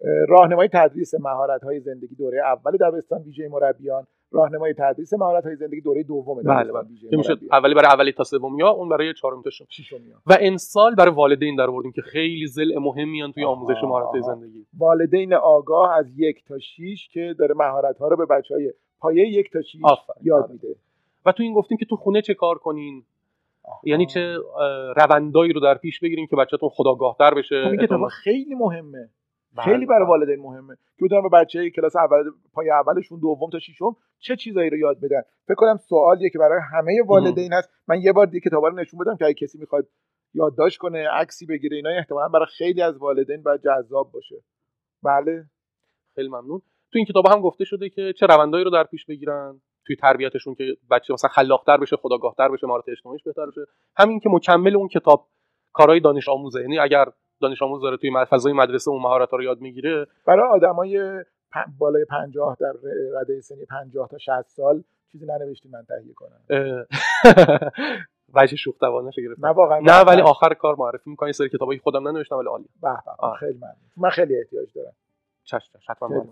اه، 0.00 0.24
راهنمای 0.28 0.68
تدریس 0.72 1.14
مهارت 1.14 1.64
های 1.64 1.80
زندگی 1.80 2.14
دوره 2.14 2.42
اول 2.44 2.76
دبستان 2.76 3.22
ویژه 3.22 3.48
مربیان. 3.48 4.06
راهنمای 4.36 4.74
تدریس 4.78 5.12
مهارت 5.12 5.44
های 5.44 5.56
زندگی 5.56 5.80
دوره 5.80 6.02
دوم 6.02 6.42
بله، 6.42 6.72
بله. 6.72 6.84
که 7.10 7.16
می‌شد 7.16 7.38
اولی 7.52 7.74
برای 7.74 7.90
اولی 7.92 8.12
تا 8.12 8.24
سومی 8.24 8.62
ها 8.62 8.70
اون 8.70 8.88
برای 8.88 9.14
چهارم 9.14 9.42
تا 9.42 9.50
ششم. 9.50 9.66
ششمی 9.68 10.10
ها. 10.10 10.18
و 10.26 10.36
امسال 10.40 10.94
برای 10.94 11.14
والدین 11.14 11.56
در 11.56 11.66
آوردیم 11.70 11.92
که 11.92 12.02
خیلی 12.02 12.46
زل 12.46 12.78
مهمی 12.78 13.22
ان 13.22 13.32
توی 13.32 13.44
آموزش 13.44 13.82
مهارت 13.82 14.06
های. 14.06 14.22
زندگی 14.22 14.66
والدین 14.78 15.34
آگاه 15.34 15.96
از 15.98 16.06
یک 16.18 16.44
تا 16.44 16.58
شیش 16.58 17.08
که 17.08 17.34
داره 17.38 17.54
مهارت 17.54 17.98
ها 17.98 18.08
رو 18.08 18.16
به 18.16 18.26
بچه 18.26 18.54
های 18.54 18.72
پایه 18.98 19.28
یک 19.28 19.52
تا 19.52 19.62
شیش 19.62 19.80
آفرین. 19.84 20.22
یاد. 20.26 20.50
میده 20.50 20.76
و 21.26 21.32
تو 21.32 21.42
این 21.42 21.54
گفتیم 21.54 21.78
که 21.78 21.84
تو 21.84 21.96
خونه 21.96 22.22
چه 22.22 22.34
کار 22.34 22.58
کنین 22.58 23.04
آها. 23.64 23.80
یعنی 23.84 24.06
چه 24.06 24.36
روندایی 24.96 25.52
رو 25.52 25.60
در 25.60 25.74
پیش 25.74 26.00
بگیرین 26.00 26.26
که 26.26 26.36
بچه‌تون 26.36 26.68
خداگاهتر 26.68 27.34
بشه 27.34 27.64
خب 27.64 27.80
اعتماد- 27.80 28.10
خیلی 28.10 28.54
مهمه 28.54 29.08
خیلی 29.64 29.86
برای 29.86 30.00
بله. 30.00 30.08
والدین 30.08 30.40
مهمه. 30.40 30.74
که 30.98 31.04
بدونن 31.04 31.22
به 31.22 31.28
بچه 31.28 31.70
کلاس 31.70 31.96
اول 31.96 32.24
پای 32.52 32.70
اولشون 32.70 33.20
دوم 33.20 33.50
تا 33.50 33.58
ششم 33.58 33.96
چه 34.18 34.36
چیزایی 34.36 34.70
رو 34.70 34.76
یاد 34.76 34.96
بدن. 35.00 35.22
فکر 35.46 35.54
کنم 35.54 35.76
سوالیه 35.76 36.30
که 36.30 36.38
برای 36.38 36.60
همه 36.72 37.02
والدین 37.06 37.52
هست. 37.52 37.70
من 37.88 38.00
یه 38.00 38.12
بار 38.12 38.26
دیگه 38.26 38.40
کتابا 38.50 38.68
رو 38.68 38.74
نشون 38.74 39.00
بدم 39.00 39.16
که 39.16 39.24
اگه 39.24 39.34
کسی 39.34 39.58
می‌خواد 39.58 39.88
یادداشت 40.34 40.78
کنه 40.78 41.08
عکسی 41.08 41.46
بگیره 41.46 41.76
اینا 41.76 41.90
احتمالا 41.90 42.28
برای 42.28 42.46
خیلی 42.58 42.82
از 42.82 42.96
والدین 42.96 43.42
باید 43.42 43.60
جذاب 43.64 44.12
باشه. 44.12 44.36
بله. 45.02 45.44
خیلی 46.14 46.28
ممنون. 46.28 46.62
تو 46.92 46.98
این 46.98 47.04
کتاب 47.04 47.26
هم 47.26 47.40
گفته 47.40 47.64
شده 47.64 47.88
که 47.88 48.12
چه 48.12 48.26
روندایی 48.26 48.64
رو 48.64 48.70
در 48.70 48.84
پیش 48.84 49.06
بگیرن. 49.06 49.60
توی 49.86 49.96
تربیتشون 49.96 50.54
که 50.54 50.64
بچه 50.90 51.12
مثلا 51.12 51.30
خلاقتر 51.30 51.76
بشه 51.76 51.96
خداگاهتر 51.96 52.48
بشه 52.48 52.66
مهارت 52.66 52.88
اجتماعیش 52.88 53.22
بهتر 53.22 53.46
بشه. 53.46 53.60
همین 53.96 54.20
که 54.20 54.28
مکمل 54.28 54.76
اون 54.76 54.88
کتاب 54.88 55.28
کارهای 55.72 56.00
دانش 56.00 56.28
آموزه. 56.28 56.60
یعنی 56.60 56.78
اگر 56.78 57.06
دانش 57.40 57.62
آموز 57.62 57.82
داره 57.82 57.96
توی 57.96 58.10
فضای 58.30 58.52
مدرسه 58.52 58.90
اون 58.90 59.02
مهارت 59.02 59.32
رو 59.32 59.42
یاد 59.42 59.60
می‌گیره. 59.60 60.06
برای 60.26 60.48
آدمای 60.48 61.20
پ- 61.54 61.68
بالای 61.78 62.04
50 62.04 62.56
در 62.60 62.72
رده 63.20 63.40
سنی 63.40 63.64
50 63.64 64.08
تا 64.08 64.18
60 64.18 64.42
سال 64.48 64.82
چیزی 65.12 65.26
ننوشتی 65.26 65.68
من 65.68 65.84
تهیه 65.88 66.14
کنم. 66.14 66.40
وجه 68.34 68.56
شوخ 68.56 68.74
طبعانش 68.80 69.14
گرفتم. 69.16 69.46
نه 69.46 69.52
واقعا 69.52 69.78
نه 69.80 70.00
ولی 70.00 70.20
آخر 70.22 70.54
کار 70.54 70.76
معرفی 70.78 71.10
می‌کنم 71.10 71.28
یه 71.28 71.32
سری 71.32 71.48
کتابایی 71.48 71.78
خودم 71.78 72.08
ننوشتم 72.08 72.36
ولی 72.36 72.48
عالی 72.48 72.64
به. 72.82 72.88
خیلی 73.40 73.54
ممنون. 73.58 73.74
من 73.96 74.10
خیلی 74.10 74.38
احتیاج 74.38 74.68
دارم. 74.74 74.92
چش 75.44 75.70
حتما. 75.88 76.26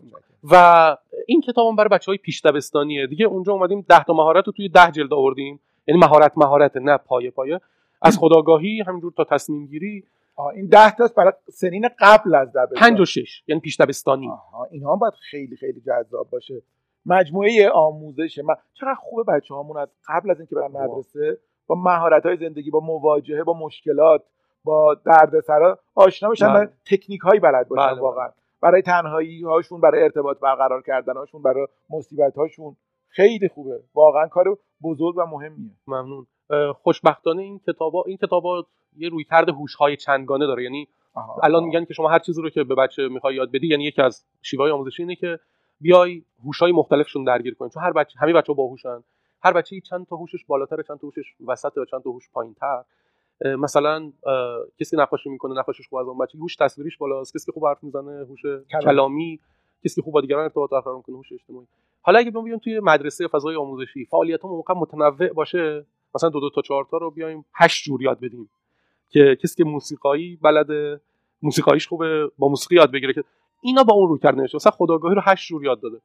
و 0.51 0.97
این 1.27 1.41
کتاب 1.41 1.69
هم 1.69 1.77
برای 1.77 1.89
بچه 1.89 2.11
های 2.11 2.19
پیش 2.19 2.41
دبستانیه. 2.45 3.07
دیگه 3.07 3.27
اونجا 3.27 3.53
اومدیم 3.53 3.85
ده 3.89 4.05
تا 4.05 4.13
مهارت 4.13 4.47
رو 4.47 4.53
توی 4.53 4.69
ده 4.69 4.91
جلد 4.91 5.13
آوردیم. 5.15 5.61
یعنی 5.87 6.01
مهارت 6.01 6.33
مهارت 6.37 6.77
نه 6.77 6.97
پایه 6.97 7.31
پایه. 7.31 7.61
از 8.03 8.19
خداگاهی 8.21 8.81
همینجور 8.87 9.13
تا 9.17 9.25
تصمیم 9.25 9.67
گیری 9.67 10.05
این 10.55 10.67
10 10.67 10.91
تاست 10.91 11.15
برای 11.15 11.33
سنین 11.51 11.89
قبل 11.99 12.35
از 12.35 12.49
دبستان. 12.49 12.79
پنج 12.79 13.01
و 13.01 13.05
شش 13.05 13.43
یعنی 13.47 13.61
پیش 13.61 13.81
دبستانی. 13.81 14.31
آها 14.31 14.65
اینها 14.65 14.93
هم 14.93 14.99
باید 14.99 15.15
خیلی 15.31 15.57
خیلی 15.57 15.81
جذاب 15.81 16.31
باشه. 16.31 16.63
مجموعه 17.07 17.71
آموزش 17.71 18.39
من 18.39 18.55
چقدر 18.73 18.95
خوبه 18.95 19.23
بچه 19.33 19.55
هامون 19.55 19.77
از 19.77 19.89
قبل 20.09 20.31
از 20.31 20.39
اینکه 20.39 20.55
برن 20.55 20.71
مدرسه 20.71 21.39
با 21.67 21.75
مهارت 21.75 22.27
های 22.27 22.37
زندگی 22.37 22.71
با 22.71 22.81
مواجهه 22.81 23.43
با 23.43 23.59
مشکلات 23.59 24.23
با 24.65 24.95
دردسرا 24.95 25.79
آشنا 25.95 26.31
بشن 26.31 26.55
بله. 26.55 26.65
و 26.65 26.67
تکنیک 26.87 27.21
هایی 27.21 27.41
بلد 27.41 27.69
باشن 27.69 27.87
بله، 27.87 28.01
واقعا. 28.01 28.29
برای 28.61 28.83
تنهایی 28.83 29.43
هاشون 29.43 29.81
برای 29.81 30.03
ارتباط 30.03 30.39
برقرار 30.39 30.83
کردن 30.83 31.17
هاشون 31.17 31.43
برای 31.43 31.67
مصیبت 31.91 32.37
هاشون 32.37 32.77
خیلی 33.09 33.49
خوبه. 33.49 33.81
واقعا 33.95 34.29
کار 34.29 34.59
بزرگ 34.83 35.17
و 35.17 35.27
مهمیه. 35.27 35.71
ممنون. 35.87 36.27
خوشبختانه 36.83 37.43
این 37.43 37.61
کتابا 37.67 38.05
این 38.07 38.17
کتابا 38.17 38.67
یه 38.97 39.09
رویکرد 39.09 39.49
هوش‌های 39.49 39.97
چندگانه 39.97 40.47
داره. 40.47 40.63
یعنی 40.63 40.89
آها. 41.15 41.41
الان 41.43 41.65
میگن 41.65 41.85
که 41.85 41.95
شما 41.95 42.09
هر 42.09 42.19
چیزی 42.19 42.43
رو 42.43 42.51
که 42.51 42.65
به 42.65 42.75
بچه 42.75 43.09
می‌خوای 43.09 43.35
یاد 43.35 43.53
بدی 43.53 43.67
یعنی 43.67 43.85
یکی 43.85 44.03
از 44.03 44.25
شیوه‌های 44.43 44.73
آموزشی 44.73 45.03
اینه 45.03 45.15
که 45.15 45.39
بیای 45.81 46.23
هوش‌های 46.45 46.73
مختلفشون 46.73 47.25
درگیر 47.25 47.55
کنی. 47.55 47.71
چون 47.71 47.83
هر 47.83 47.93
بچه 47.93 48.19
همه 48.19 48.33
بچه‌ها 48.33 48.55
باهوشن. 48.55 49.05
هر 49.43 49.53
بچه 49.53 49.81
چند 49.81 50.07
تا 50.07 50.17
هوشش 50.17 50.45
بالاتر 50.45 50.83
چند 50.83 50.99
تا 50.99 51.07
هوشش 51.07 51.35
وسط 51.47 51.79
و 51.79 51.85
چند 51.85 52.03
تا 52.03 52.11
هوش 52.11 52.31
پایین‌تر. 52.33 52.83
مثلا 53.59 54.13
کسی 54.81 54.97
نقاشی 54.97 55.29
می‌کنه 55.31 55.59
نقاشیش 55.59 55.89
خوب 55.89 55.99
از 55.99 56.07
اون 56.07 56.19
بچه 56.19 56.39
هوش 56.39 56.57
تصویریش 56.57 56.99
بالاست. 56.99 57.35
کسی 57.35 57.47
که 57.47 57.53
خوب 57.53 57.67
حرف 57.67 57.85
می‌زنه 57.85 58.27
هوش 58.27 58.41
کلامی. 58.71 59.41
کسی 59.85 59.95
که 59.95 60.03
خوب 60.03 60.15
با 60.15 60.21
دیگران 60.21 60.43
ارتباط 60.43 60.71
برقرار 60.71 60.97
می‌کنه 60.97 61.17
هوش 61.17 61.33
اجتماعی. 61.33 61.67
حالا 62.03 62.19
اگه 62.19 62.31
ما 62.31 62.43
بیایم 62.43 62.59
توی 62.59 62.81
مدرسه 62.81 63.29
فضای 63.29 63.57
آموزشی 63.57 64.05
فعالیت 64.05 64.43
ها 64.43 64.49
موقع 64.49 64.75
متنوع 64.75 65.29
باشه 65.29 65.87
مثلا 66.15 66.31
دو 66.31 66.41
دو 66.41 66.51
تا 66.51 66.63
چهار 66.63 66.87
تا 66.91 66.97
رو 66.97 67.11
بیایم 67.11 67.45
هشت 67.55 67.85
جور 67.85 68.03
یاد 68.03 68.21
بدیم 68.21 68.51
که 69.11 69.37
کسی 69.43 69.57
که 69.57 69.65
موسیقایی 69.65 70.39
بلده 70.43 71.01
موسیقاییش 71.43 71.89
خوبه 71.89 72.31
با 72.39 72.49
موسیقی 72.49 72.75
یاد 72.75 72.93
بگیره 72.93 73.13
که 73.13 73.25
اینا 73.63 73.83
با 73.85 73.95
اون 73.95 74.09
رو 74.09 74.19
کرده 74.19 74.43
نشه 74.43 74.57
مثلا 74.57 74.73
خداگاهی 74.73 75.15
رو 75.15 75.21
هشت 75.25 75.49
جور 75.49 75.65
یاد 75.65 75.81
داده 75.81 76.01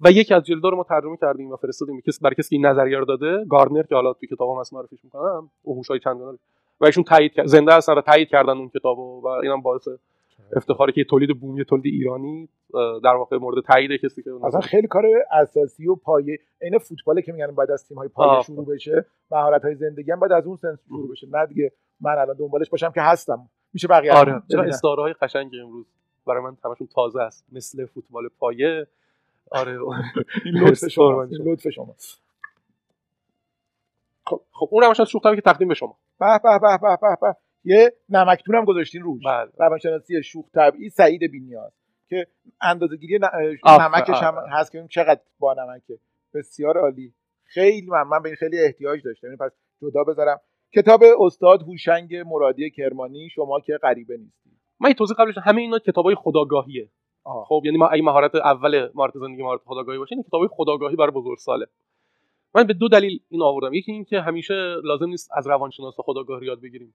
و 0.00 0.10
یکی 0.10 0.34
از 0.34 0.42
جلدا 0.42 0.68
رو 0.68 0.76
ما 0.76 0.84
ترجمه 0.84 1.16
کردیم 1.20 1.50
و 1.50 1.56
فرستادیم 1.56 2.00
کسی 2.00 2.18
برای 2.22 2.34
کسی 2.34 2.48
که 2.48 2.56
این 2.56 2.66
نظریه 2.66 2.98
رو 2.98 3.04
داده 3.04 3.44
گارنر 3.44 3.82
که 3.82 3.94
حالا 3.94 4.12
توی 4.12 4.28
کتابم 4.28 4.60
هست 4.60 4.74
معرفیش 4.74 5.04
می‌کنم 5.04 5.50
اون 5.62 5.76
هوشای 5.76 5.98
چندگانه 5.98 6.30
رو. 6.30 6.38
و 6.80 6.84
ایشون 6.86 7.04
تایید 7.04 7.32
کرد- 7.32 7.46
زنده 7.46 7.74
هستن 7.74 7.94
و 7.94 8.00
تایید 8.00 8.28
کردن 8.28 8.58
اون 8.58 8.68
کتابو 8.68 9.20
و 9.24 9.26
اینم 9.26 9.60
باعث 9.62 9.88
افتخاره 10.56 10.92
که 10.92 11.04
تولید 11.04 11.40
بومی 11.40 11.64
تولید 11.64 11.94
ایرانی 11.94 12.48
در 13.04 13.14
واقع 13.14 13.36
مورد 13.36 13.64
تایید 13.64 14.00
کسی 14.00 14.22
که 14.22 14.30
اصلا 14.44 14.60
خیلی 14.60 14.86
کار 14.86 15.04
اساسی 15.30 15.88
و 15.88 15.94
پایه 15.94 16.38
عین 16.62 16.78
فوتباله 16.78 17.22
که 17.22 17.32
میگن 17.32 17.54
باید 17.54 17.70
از 17.70 17.88
تیم 17.88 17.98
های 17.98 18.08
پایه. 18.08 18.42
شروع 18.42 18.66
بشه 18.66 19.06
مهارت 19.30 19.62
های 19.62 19.74
زندگی 19.74 20.10
هم 20.10 20.20
باید 20.20 20.32
از 20.32 20.46
اون 20.46 20.56
سنس 20.56 20.78
شروع 20.88 21.10
بشه. 21.10 21.26
نه 21.30 21.46
دیگه 21.46 21.72
من 22.00 22.18
الان 22.18 22.36
دنبالش 22.36 22.70
باشم 22.70 22.90
که 22.90 23.00
هستم. 23.00 23.48
میشه 23.72 23.88
بقیه 23.88 24.12
آره. 24.12 24.32
هم 24.32 24.42
چرا 24.50 24.60
ببینن. 24.60 24.74
استعاره 24.74 25.02
های 25.02 25.12
قشنگی 25.12 25.60
امروز 25.60 25.86
برای 26.26 26.42
من 26.42 26.56
همشون 26.64 26.86
تازه 26.94 27.20
است. 27.20 27.46
مثل 27.52 27.86
فوتبال 27.86 28.28
پایه. 28.38 28.86
آره. 29.50 29.78
این 30.44 30.54
لطف 30.64 30.88
شما. 30.88 31.22
این 31.22 31.52
لطف 31.52 31.68
شما. 31.68 31.94
خب 34.52 34.68
اون 34.70 34.82
روانشناس 34.82 35.08
شوخ 35.08 35.22
که 35.22 35.40
تقدیم 35.40 35.68
به 35.68 35.74
شما. 35.74 35.96
به 36.20 36.40
به 36.42 36.58
به 36.58 36.96
به 37.00 37.16
به. 37.20 37.36
یه 37.64 37.92
نمکتون 38.08 38.54
هم 38.54 38.64
گذاشتین 38.64 39.02
روش. 39.02 39.22
بله. 39.26 39.50
روانشناسی 39.58 40.22
شوخ 40.22 40.44
طبعی 40.54 40.88
سعید 40.88 41.20
بینیاز 41.30 41.72
که 42.08 42.26
اندازه 42.62 42.96
گیری 42.96 43.18
آفر، 43.62 43.88
نمکش 43.88 44.22
هم. 44.22 44.34
هست 44.52 44.72
که 44.72 44.86
چقدر 44.90 45.20
با 45.38 45.54
نمکه. 45.54 45.98
بسیار 46.34 46.78
عالی. 46.78 47.14
خیلی 47.44 47.86
من, 47.86 48.02
من 48.02 48.22
به 48.22 48.28
این 48.28 48.36
خیلی 48.36 48.58
احتیاج 48.58 49.00
داشتم. 49.04 49.26
اینو 49.26 49.36
پس 49.36 49.52
جدا 49.82 50.04
بذارم. 50.04 50.40
کتاب 50.74 51.00
استاد 51.20 51.62
هوشنگ 51.62 52.16
مرادی 52.16 52.70
کرمانی 52.70 53.28
شما 53.34 53.60
که 53.60 53.78
غریبه 53.82 54.16
نیستی 54.16 54.50
من 54.80 54.88
یه 54.88 54.94
توضیح 54.94 55.16
قبلش 55.16 55.34
همه 55.38 55.60
اینا 55.60 55.78
کتابای 55.78 56.14
خداگاهیه. 56.14 56.90
آه. 57.24 57.44
خب 57.48 57.62
یعنی 57.64 57.78
ما 57.78 57.88
اگه 57.88 58.02
مهارت 58.02 58.34
اول 58.34 58.88
مهارت 58.94 59.12
زندگی 59.18 59.42
مهارت 59.42 59.60
خداگاهی 59.64 59.98
باشه 59.98 60.14
این 60.14 60.22
کتابای 60.22 60.48
خداگاهی 60.50 60.96
برای 60.96 61.10
بزرگساله. 61.10 61.66
من 62.54 62.66
به 62.66 62.72
دو 62.72 62.88
دلیل 62.88 63.20
این 63.28 63.42
آوردم. 63.42 63.74
یکی 63.74 63.92
این 63.92 64.04
که 64.04 64.20
همیشه 64.20 64.54
لازم 64.84 65.06
نیست 65.06 65.30
از 65.36 65.46
روانشناس 65.46 65.94
خداگاهی 65.98 66.46
یاد 66.46 66.60
بگیریم. 66.60 66.94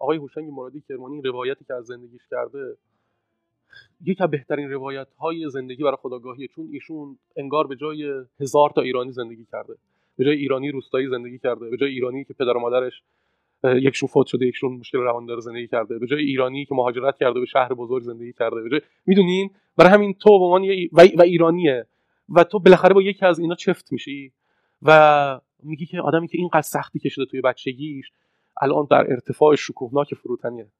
آقای 0.00 0.18
هوشنگ 0.18 0.50
مرادی 0.50 0.82
کرمانی 0.88 1.22
روایتی 1.22 1.64
که 1.64 1.74
از 1.74 1.86
زندگیش 1.86 2.22
کرده 2.30 2.76
یکی 4.04 4.24
از 4.24 4.30
بهترین 4.30 4.70
روایت 4.70 5.08
های 5.18 5.48
زندگی 5.48 5.82
برای 5.82 5.96
خداگاهیه 5.96 6.48
چون 6.48 6.68
ایشون 6.72 7.18
انگار 7.36 7.66
به 7.66 7.76
جای 7.76 8.12
هزار 8.40 8.70
تا 8.70 8.80
ایرانی 8.80 9.12
زندگی 9.12 9.46
کرده. 9.52 9.74
به 10.16 10.24
جای 10.24 10.36
ایرانی 10.36 10.70
روستایی 10.70 11.08
زندگی 11.08 11.38
کرده 11.38 11.70
به 11.70 11.76
جای 11.76 11.90
ایرانی 11.90 12.24
که 12.24 12.34
پدر 12.34 12.56
و 12.56 12.60
مادرش 12.60 13.02
یکشون 13.64 14.08
فوت 14.08 14.26
شده 14.26 14.46
یکشون 14.46 14.72
مشکل 14.72 14.98
روان 14.98 15.26
داره 15.26 15.40
زندگی 15.40 15.66
کرده. 15.66 15.98
به 15.98 16.06
جای 16.06 16.24
ایرانی 16.24 16.64
که 16.64 16.74
مهاجرت 16.74 17.16
کرده 17.18 17.40
به 17.40 17.46
شهر 17.46 17.74
بزرگ 17.74 18.02
زندگی 18.02 18.32
کرده. 18.32 18.68
جای 18.70 18.80
می‌دونین؟ 19.06 19.50
برای 19.76 19.90
همین 19.90 20.14
تو 20.14 20.38
به 20.38 20.44
عنوان 20.44 20.64
و 20.92 21.22
ایرانیه. 21.22 21.86
و 22.28 22.44
تو 22.44 22.58
بالاخره 22.58 22.94
با 22.94 23.02
یکی 23.02 23.26
از 23.26 23.38
اینا 23.38 23.54
چفت 23.54 23.92
میشی. 23.92 24.32
و 24.82 25.40
میگی 25.62 25.86
که 25.86 26.00
آدمی 26.00 26.28
که 26.28 26.38
اینقدر 26.38 26.60
سختی 26.60 26.98
کشیده 26.98 27.26
توی 27.26 27.40
بچگیش 27.40 28.12
الان 28.60 28.86
در 28.90 29.10
ارتفاع 29.10 29.54
شکوهناک 29.56 30.14
فروتنیه. 30.14 30.72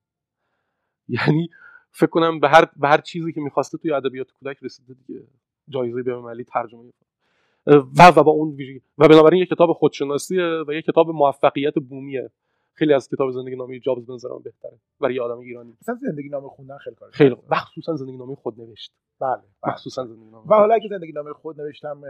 یعنی 1.08 1.50
فکر 1.90 2.10
کنم 2.10 2.40
به 2.40 2.48
هر 2.48 2.64
به 2.76 2.88
هر 2.88 3.00
چیزی 3.00 3.32
که 3.32 3.40
می‌خواسته 3.40 3.78
توی 3.78 3.92
ادبیات 3.92 4.32
کودک 4.32 4.56
رسیده 4.62 4.94
دیگه. 4.94 5.26
جایزه 5.68 6.02
بین‌المللی 6.02 6.44
ترجمه 6.44 6.90
و 7.66 8.08
و 8.16 8.22
با 8.22 8.32
اون 8.32 8.56
و 8.98 9.08
بنابراین 9.08 9.40
یه 9.40 9.46
کتاب 9.46 9.72
خودشناسیه 9.72 10.64
و 10.68 10.72
یه 10.72 10.82
کتاب 10.82 11.10
موفقیت 11.10 11.74
بومیه. 11.74 12.30
خیلی 12.74 12.92
از 12.92 13.08
کتاب 13.08 13.30
زندگی 13.30 13.56
نامه 13.56 13.80
جابز 13.80 14.06
به 14.06 14.12
نظرم 14.12 14.42
بهتره 14.44 14.78
برای 15.00 15.14
یه 15.14 15.22
آدم 15.22 15.38
ایرانی. 15.38 15.76
مثلا 15.82 15.94
زندگی 15.94 16.28
نامه 16.28 16.48
خوندن 16.48 16.76
خیلی 16.76 16.96
کار 16.96 17.10
خیلی 17.10 17.36
مخصوصا 17.50 17.96
زندگی 17.96 18.16
نامه 18.16 18.34
خود 18.34 18.60
نوشت. 18.60 18.92
بله, 19.20 19.36
بله. 19.62 19.72
مخصوصا 19.72 20.06
زندگی 20.06 20.30
نامه 20.30 20.50
و 20.50 20.54
حالا 20.54 20.74
اگه 20.74 20.88
زندگی 20.88 21.12
نامه 21.12 21.32
خود 21.32 21.60
نوشتم 21.60 22.02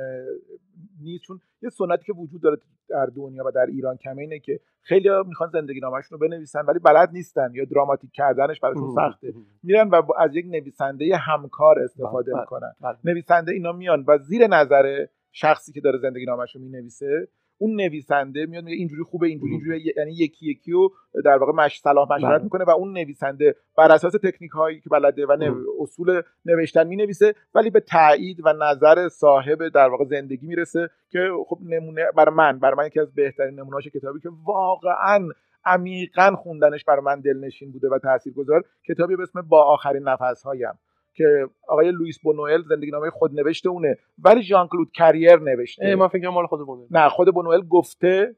نیست 1.02 1.24
چون 1.24 1.40
یه 1.62 1.68
سنتی 1.68 2.04
که 2.04 2.12
وجود 2.12 2.42
داره 2.42 2.56
در 2.88 3.06
دنیا 3.06 3.44
و 3.46 3.50
در 3.50 3.66
ایران 3.66 3.96
کمه 3.96 4.22
اینه 4.22 4.38
که 4.38 4.60
خیلی 4.80 5.08
می‌خوان 5.26 5.50
زندگی 5.50 5.80
نامهشون 5.80 6.18
رو 6.18 6.28
بنویسن 6.28 6.60
ولی 6.60 6.78
بلد 6.78 7.10
نیستن. 7.12 7.50
یا 7.54 7.64
دراماتیک 7.64 8.10
کردنش 8.14 8.60
براشون 8.60 8.94
سخته. 8.94 9.34
میرن 9.62 9.88
و 9.88 10.02
از 10.18 10.36
یک 10.36 10.46
نویسنده 10.46 11.16
همکار 11.16 11.78
استفاده 11.78 12.32
بله، 12.32 12.40
می‌کنن. 12.40 12.72
بله. 12.80 12.96
نویسنده 13.04 13.52
اینا 13.52 13.72
میان 13.72 14.04
و 14.08 14.18
زیر 14.18 14.46
نظر 14.46 15.06
شخصی 15.32 15.72
که 15.72 15.80
داره 15.80 15.98
زندگی 15.98 16.24
نامش 16.24 16.54
رو 16.54 16.60
می‌نویسه 16.60 17.28
اون 17.62 17.80
نویسنده 17.80 18.46
میاد 18.46 18.64
میگه 18.64 18.76
اینجوری 18.76 19.02
خوبه 19.02 19.26
اینجوری 19.26 19.52
اینجوری 19.52 19.92
یعنی 19.96 20.12
یکی 20.12 20.50
یکی 20.50 20.72
رو 20.72 20.92
در 21.24 21.36
واقع 21.38 21.52
مش 21.52 21.80
صلاح 21.80 22.12
مشورت 22.12 22.32
بله. 22.32 22.44
می‌کنه 22.44 22.64
و 22.64 22.70
اون 22.70 22.92
نویسنده 22.92 23.56
بر 23.76 23.92
اساس 23.92 24.12
تکنیک 24.12 24.50
هایی 24.50 24.80
که 24.80 24.88
بلده 24.88 25.26
و 25.26 25.36
نو... 25.36 25.54
اصول 25.80 26.22
نوشتن 26.44 26.86
می‌نویسه 26.86 27.34
ولی 27.54 27.70
به 27.70 27.80
تایید 27.80 28.40
و 28.44 28.52
نظر 28.52 29.08
صاحب 29.08 29.68
در 29.68 29.88
واقع 29.88 30.04
زندگی 30.04 30.46
می‌رسه 30.46 30.88
که 31.10 31.28
خب 31.46 31.58
نمونه 31.62 32.06
برای 32.16 32.34
من 32.34 32.58
برای 32.58 32.76
من 32.76 32.86
یکی 32.86 33.00
از 33.00 33.14
بهترین 33.14 33.54
نمونه‌هاش 33.54 33.88
کتابی 33.88 34.20
که 34.20 34.30
واقعا 34.44 35.28
عمیقا 35.64 36.36
خوندنش 36.36 36.84
برای 36.84 37.04
من 37.04 37.20
دلنشین 37.20 37.72
بوده 37.72 37.88
و 37.88 37.98
تاثیرگذار 37.98 38.64
کتابی 38.88 39.16
به 39.16 39.22
اسم 39.22 39.42
با 39.42 39.64
آخرین 39.64 40.02
نفسهایم 40.02 40.78
که 41.14 41.48
آقای 41.68 41.90
لوئیس 41.90 42.18
بونوئل 42.18 42.62
زندگی 42.62 42.90
نامه 42.90 43.10
خود 43.10 43.40
نوشته 43.40 43.68
اونه. 43.68 43.96
ولی 44.18 44.42
ژان 44.42 44.68
کلود 44.68 44.92
کریر 44.92 45.36
نوشته. 45.36 45.94
من 45.94 46.08
فکر 46.08 46.28
مال 46.28 46.46
خود 46.46 46.60
بونه 46.60 46.86
نه 46.90 47.08
خود 47.08 47.34
بونوئل 47.34 47.60
گفته 47.60 48.36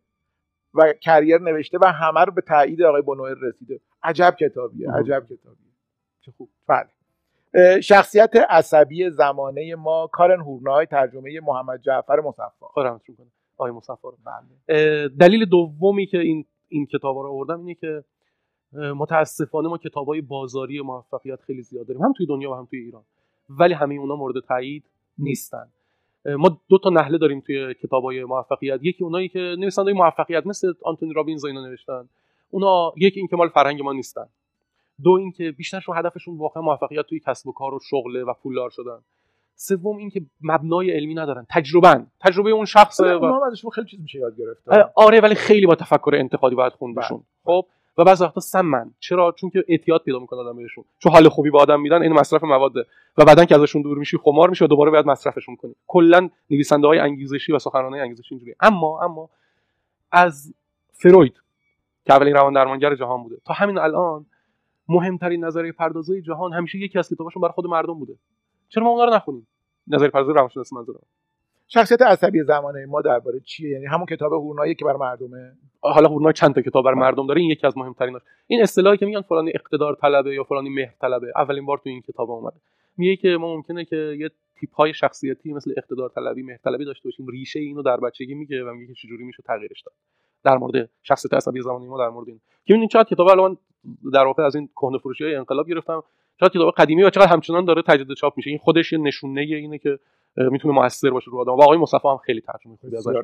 و 0.75 0.93
کریر 0.93 1.39
نوشته 1.39 1.79
و 1.83 1.87
همه 1.87 2.21
رو 2.21 2.33
به 2.33 2.41
تایید 2.41 2.83
آقای 2.83 3.03
بونوئل 3.03 3.37
رسیده. 3.43 3.81
عجب 4.03 4.37
کتابیه. 4.41 4.93
عجب 4.93 5.25
کتابیه. 5.25 5.73
چه 6.21 6.33
خوب. 6.33 6.49
بله. 6.69 7.81
شخصیت 7.81 8.37
عصبی 8.37 9.11
زمانه 9.11 9.75
ما 9.75 10.07
کارن 10.07 10.41
هورنای 10.41 10.87
ترجمه 10.87 11.41
محمد 11.41 11.81
جعفر 11.81 12.21
مصفا. 12.21 12.53
خودم 12.61 13.01
آقای 13.57 13.73
مصطفی 13.73 13.99
رو. 14.03 14.17
بله. 14.27 15.09
دلیل 15.09 15.45
دومی 15.45 16.07
که 16.07 16.19
این 16.19 16.45
این 16.69 16.87
کتاب 16.87 17.17
رو 17.17 17.29
آوردم 17.29 17.61
اینه 17.61 17.75
که 17.75 18.05
متاسفانه 18.73 19.69
ما 19.69 19.79
کتاب 19.79 20.07
های 20.07 20.21
بازاری 20.21 20.81
موفقیت 20.81 21.41
خیلی 21.41 21.63
زیاد 21.63 21.87
داریم. 21.87 22.03
هم 22.03 22.13
توی 22.13 22.27
دنیا 22.27 22.51
و 22.51 22.55
هم 22.55 22.67
توی 22.71 22.79
ایران. 22.79 23.03
ولی 23.51 23.75
همه 23.75 23.95
اونا 23.95 24.17
مورد 24.17 24.45
تایید 24.45 24.85
نیستن. 25.19 25.69
ما 26.27 26.61
دو 26.69 26.79
تا 26.79 26.91
نحله 26.91 27.19
داریم 27.19 27.41
توی 27.41 27.75
کتاب 27.75 28.05
های 28.05 28.25
موفقیت. 28.25 28.81
یکی 28.83 29.05
اونایی 29.05 29.29
که 29.29 29.39
نویسنده 29.39 29.93
موفقیت 29.93 30.47
مثل 30.47 30.73
آنتونی 30.83 31.13
رابینز 31.13 31.45
اینا 31.45 31.67
نوشتن. 31.67 32.09
اونا 32.51 32.93
یکی 32.97 33.21
این 33.21 33.29
که 33.29 33.37
مال 33.37 33.49
فرهنگ 33.49 33.83
ما 33.83 33.93
نیستن. 33.93 34.27
دو 35.03 35.11
اینکه 35.11 35.53
بیشترشون 35.53 35.97
هدفشون 35.99 36.39
واقعا 36.39 36.63
موفقیت 36.63 37.07
توی 37.07 37.21
کسب 37.27 37.49
و 37.49 37.53
کار 37.53 37.75
و 37.75 37.79
شغله 37.91 38.25
و 38.25 38.33
پولدار 38.43 38.71
شدن. 38.71 38.99
سوم 39.55 39.97
اینکه 39.97 40.23
مبنای 40.41 40.91
علمی 40.91 41.15
ندارن. 41.15 41.47
تجربه 41.51 42.07
تجربه 42.21 42.51
اون 42.51 42.65
شخصه 42.65 43.15
و 43.15 43.71
خیلی 43.75 43.87
چیز 43.87 44.01
میشه 44.01 44.19
یاد 44.19 44.37
گرفت. 44.39 44.69
آره 44.95 45.21
ولی 45.21 45.35
خیلی 45.35 45.67
با 45.67 45.75
تفکر 45.75 46.15
انتقادی 46.15 46.55
باید 46.55 46.73
خوندشون 46.73 47.19
بله. 47.19 47.27
خب 47.45 47.67
و 47.99 48.05
بعضی 48.05 48.25
وقتا 48.25 48.41
سمن 48.41 48.91
چرا؟ 49.01 49.33
چون 49.33 49.51
که 49.51 49.65
اعتیاد 49.69 50.03
پیدا 50.03 50.19
می‌کنه 50.19 50.41
آدم 50.41 50.57
بهشون. 50.57 50.85
چون 50.99 51.13
حال 51.13 51.29
خوبی 51.29 51.51
به 51.51 51.59
آدم 51.59 51.81
میدن 51.81 52.03
این 52.03 52.13
مصرف 52.13 52.45
مواده 52.45 52.87
و 53.19 53.25
بعدا 53.25 53.45
که 53.45 53.55
ازشون 53.55 53.83
دور 53.83 53.99
میشی 53.99 54.19
خمار 54.19 54.51
میشه 54.51 54.65
و 54.65 54.69
دوباره 54.69 54.91
باید 54.91 55.07
مصرفشون 55.07 55.57
کنی. 55.57 55.75
کلا 55.87 56.31
نویسنده 56.51 56.87
های 56.87 56.99
انگیزشی 56.99 57.53
و 57.53 57.59
سخنرانای 57.59 58.01
انگیزشی 58.01 58.35
اینجوری 58.35 58.55
اما 58.61 59.01
اما 59.03 59.31
از 60.13 60.55
فروید 60.93 61.43
که 62.05 62.13
اولین 62.13 62.35
روان 62.35 62.53
درمانگر 62.53 62.95
جهان 62.95 63.23
بوده 63.23 63.37
تا 63.45 63.55
همین 63.55 63.79
الان 63.79 64.27
مهمترین 64.89 65.45
نظریه 65.45 65.73
پردازی 65.73 66.23
جهان 66.23 66.53
همیشه 66.53 66.79
یکی 66.79 66.99
از 66.99 67.09
کتاباشون 67.09 67.43
برای 67.43 67.53
خود 67.53 67.67
مردم 67.67 67.95
بوده. 67.95 68.15
چرا 68.69 68.85
ما 68.85 68.91
اونا 68.91 69.05
رو 69.05 69.15
نخونیم؟ 69.15 69.47
نظریه 69.87 70.11
پردازی 70.11 70.33
روانشناسی 70.33 70.77
منظورم. 70.77 71.01
شخصیت 71.75 72.03
عصبی 72.03 72.43
زمانه 72.43 72.87
ما 72.87 73.01
درباره 73.01 73.41
چیه؟ 73.41 73.71
یعنی 73.71 73.87
همون 73.87 74.07
کتاب 74.07 74.33
هورنایی 74.33 74.75
که 74.75 74.85
بر 74.85 74.97
مردمه. 74.97 75.53
حالا 75.81 76.09
هورنا 76.09 76.33
چند 76.33 76.55
تا 76.55 76.63
کتاب 76.63 76.85
برای 76.85 76.99
مردم 76.99 77.27
داره 77.27 77.41
این 77.41 77.51
یکی 77.51 77.67
از 77.67 77.79
مهمتریناش 77.79 78.23
این 78.47 78.63
اصطلاحی 78.63 78.97
که 78.97 79.07
میگن 79.07 79.21
فلانی 79.21 79.53
اقتدار 79.55 79.95
طلبه 79.95 80.35
یا 80.35 80.45
فلانی 80.45 80.71
مهر 80.71 80.95
طلبه. 81.01 81.33
اولین 81.37 81.67
بار 81.67 81.79
تو 81.79 81.89
این 81.89 82.03
کتاب 82.03 82.31
اومده 82.31 82.57
میگه 82.97 83.17
که 83.17 83.29
ما 83.29 83.57
ممکنه 83.57 83.85
که 83.85 83.97
یه 83.97 84.31
تیپ 84.61 84.75
های 84.75 84.95
شخصیتی 84.95 85.53
مثل 85.53 85.73
اقتدار 85.77 86.09
طلبی 86.09 86.43
مهر 86.43 86.59
طلبی 86.65 86.85
داشته 86.85 87.09
باشیم. 87.09 87.27
ریشه 87.27 87.61
اینو 87.61 87.83
در 87.83 87.97
بچگی 87.97 88.35
میگه 88.35 88.65
و 88.65 88.75
میگه 88.75 88.87
که 88.87 88.95
چجوری 88.95 89.25
میشه 89.25 89.43
تغییرش 89.43 89.81
داد. 89.81 89.95
در 90.45 90.57
مورد 90.59 90.91
شخصیت 91.03 91.35
عصبی 91.35 91.63
زمانی 91.63 91.87
ما 91.87 91.99
در 91.99 92.09
مورد 92.09 92.29
این. 92.29 92.41
که 92.65 92.75
این 92.75 92.89
چقدر 92.89 93.09
کتاب 93.09 93.29
الان 93.29 93.59
در 94.13 94.25
واقع 94.25 94.43
از 94.43 94.57
این 94.57 94.69
کهنه 94.77 94.99
فروشی 94.99 95.25
های 95.25 95.35
انقلاب 95.35 95.69
گرفتم. 95.69 96.03
چقدر 96.41 96.53
کتاب 96.53 96.75
قدیمی 96.77 97.03
و 97.03 97.11
چقدر 97.11 97.27
همچنان 97.27 97.65
داره 97.65 97.83
تجدید 97.83 98.17
چاپ 98.17 98.33
میشه. 98.37 98.51
این 98.51 98.59
خودش 98.59 98.93
یه 98.93 98.99
نشونه 98.99 99.41
اینه 99.41 99.79
که 99.79 99.99
می‌تونه 100.37 100.75
موثر 100.75 101.11
باشه 101.11 101.31
رو 101.31 101.39
آدم. 101.39 101.53
و 101.53 101.63
آقای 101.63 101.79
مصطفی 101.79 102.09
هم 102.09 102.17
خیلی 102.17 102.41
ترجمه 102.41 102.77
خوبی 102.77 102.97
ازش 102.97 103.15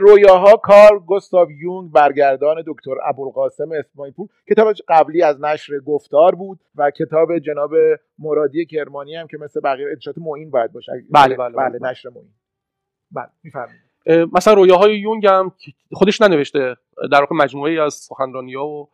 رویاها 0.00 0.56
کار 0.56 0.98
گوستاو 0.98 1.52
یونگ 1.52 1.92
برگردان 1.92 2.62
دکتر 2.66 2.94
ابوالقاسم 3.04 3.68
اسماعیل 3.72 4.14
پور 4.14 4.28
کتاب 4.50 4.74
قبلی 4.88 5.22
از 5.22 5.40
نشر 5.40 5.72
گفتار 5.86 6.34
بود 6.34 6.60
و 6.74 6.90
کتاب 6.90 7.38
جناب 7.38 7.70
مرادی 8.18 8.66
کرمانی 8.66 9.16
هم 9.16 9.26
که 9.26 9.36
مثل 9.36 9.60
بقیه 9.60 9.86
انشاءات 9.90 10.18
معین 10.18 10.50
باید 10.50 10.72
باشه. 10.72 10.92
بله، 11.10 11.36
بله، 11.36 11.56
بله. 11.56 11.90
نشر 11.90 12.08
معین. 12.08 12.30
بله 13.12 13.28
میفرمایید. 13.42 13.80
اه، 14.06 14.26
مثلا 14.32 14.54
رویاهای 14.54 14.98
یونگ 14.98 15.26
هم 15.26 15.52
خودش 15.92 16.20
ننوشته 16.20 16.76
در 17.12 17.20
واقع 17.20 17.36
مجموعه 17.36 17.72
ای 17.72 17.78
از 17.78 17.94
سخنرانی 17.94 18.54
ها 18.54 18.66
و 18.66 18.88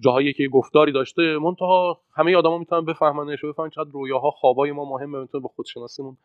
جاهایی 0.00 0.32
که 0.32 0.48
گفتاری 0.48 0.92
داشته 0.92 1.38
منتها 1.38 2.00
همه 2.14 2.36
آدما 2.36 2.58
می‌تونن 2.58 2.84
بفهمنش 2.84 3.44
و 3.44 3.52
بفهمن 3.52 3.70
چقدر 3.70 3.90
رویاها 3.90 4.30
خوابای 4.30 4.72
ما 4.72 4.84
مهمه 4.84 5.20
می‌تونه 5.20 5.42
به 5.42 5.48
خودشناسیمون 5.48 6.16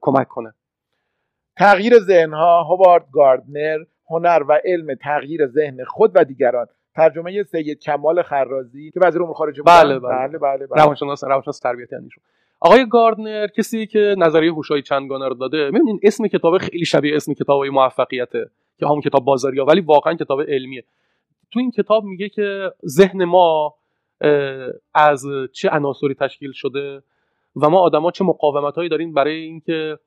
کمک 0.00 0.28
کنه 0.28 0.54
تغییر 1.56 1.98
ذهنها 1.98 2.62
هوارد 2.62 3.06
گاردنر 3.12 3.78
هنر 4.10 4.42
و 4.48 4.60
علم 4.64 4.94
تغییر 4.94 5.46
ذهن 5.46 5.84
خود 5.84 6.10
و 6.14 6.24
دیگران 6.24 6.66
ترجمه 6.94 7.42
سید 7.42 7.78
کمال 7.78 8.22
خرازی 8.22 8.90
که 8.90 9.00
وزیر 9.02 9.22
امور 9.22 9.34
خارجه 9.34 9.62
بودن. 9.62 9.82
بله، 9.82 9.98
بله. 9.98 10.28
بله 10.28 10.38
بله, 10.38 10.66
بله. 10.66 10.82
روانشناس 10.82 11.24
روانشناس 11.24 11.58
تربیتی 11.58 11.96
اندیشون 11.96 12.24
آقای 12.60 12.88
گاردنر 12.88 13.46
کسی 13.46 13.86
که 13.86 14.14
نظریه 14.18 14.52
هوشای 14.52 14.82
چندگانه 14.82 15.28
رو 15.28 15.34
داده 15.34 15.70
می‌بینین 15.70 16.00
اسم 16.02 16.26
کتاب 16.26 16.58
خیلی 16.58 16.84
شبیه 16.84 17.16
اسم 17.16 17.34
کتابای 17.34 17.70
موفقیته 17.70 18.50
که 18.78 18.86
همون 18.86 19.00
کتاب 19.00 19.24
بازاریه 19.24 19.62
ولی 19.62 19.80
واقعا 19.80 20.14
کتاب 20.14 20.40
علمیه 20.40 20.84
تو 21.50 21.58
این 21.58 21.70
کتاب 21.70 22.04
میگه 22.04 22.28
که 22.28 22.72
ذهن 22.86 23.24
ما 23.24 23.74
از 24.94 25.26
چه 25.52 25.68
عناصری 25.68 26.14
تشکیل 26.14 26.52
شده 26.52 27.02
و 27.56 27.70
ما 27.70 27.78
آدما 27.78 28.10
چه 28.10 28.24
مقاومت 28.24 28.74
هایی 28.74 28.88
داریم 28.88 29.14
برای 29.14 29.36
اینکه 29.36 29.98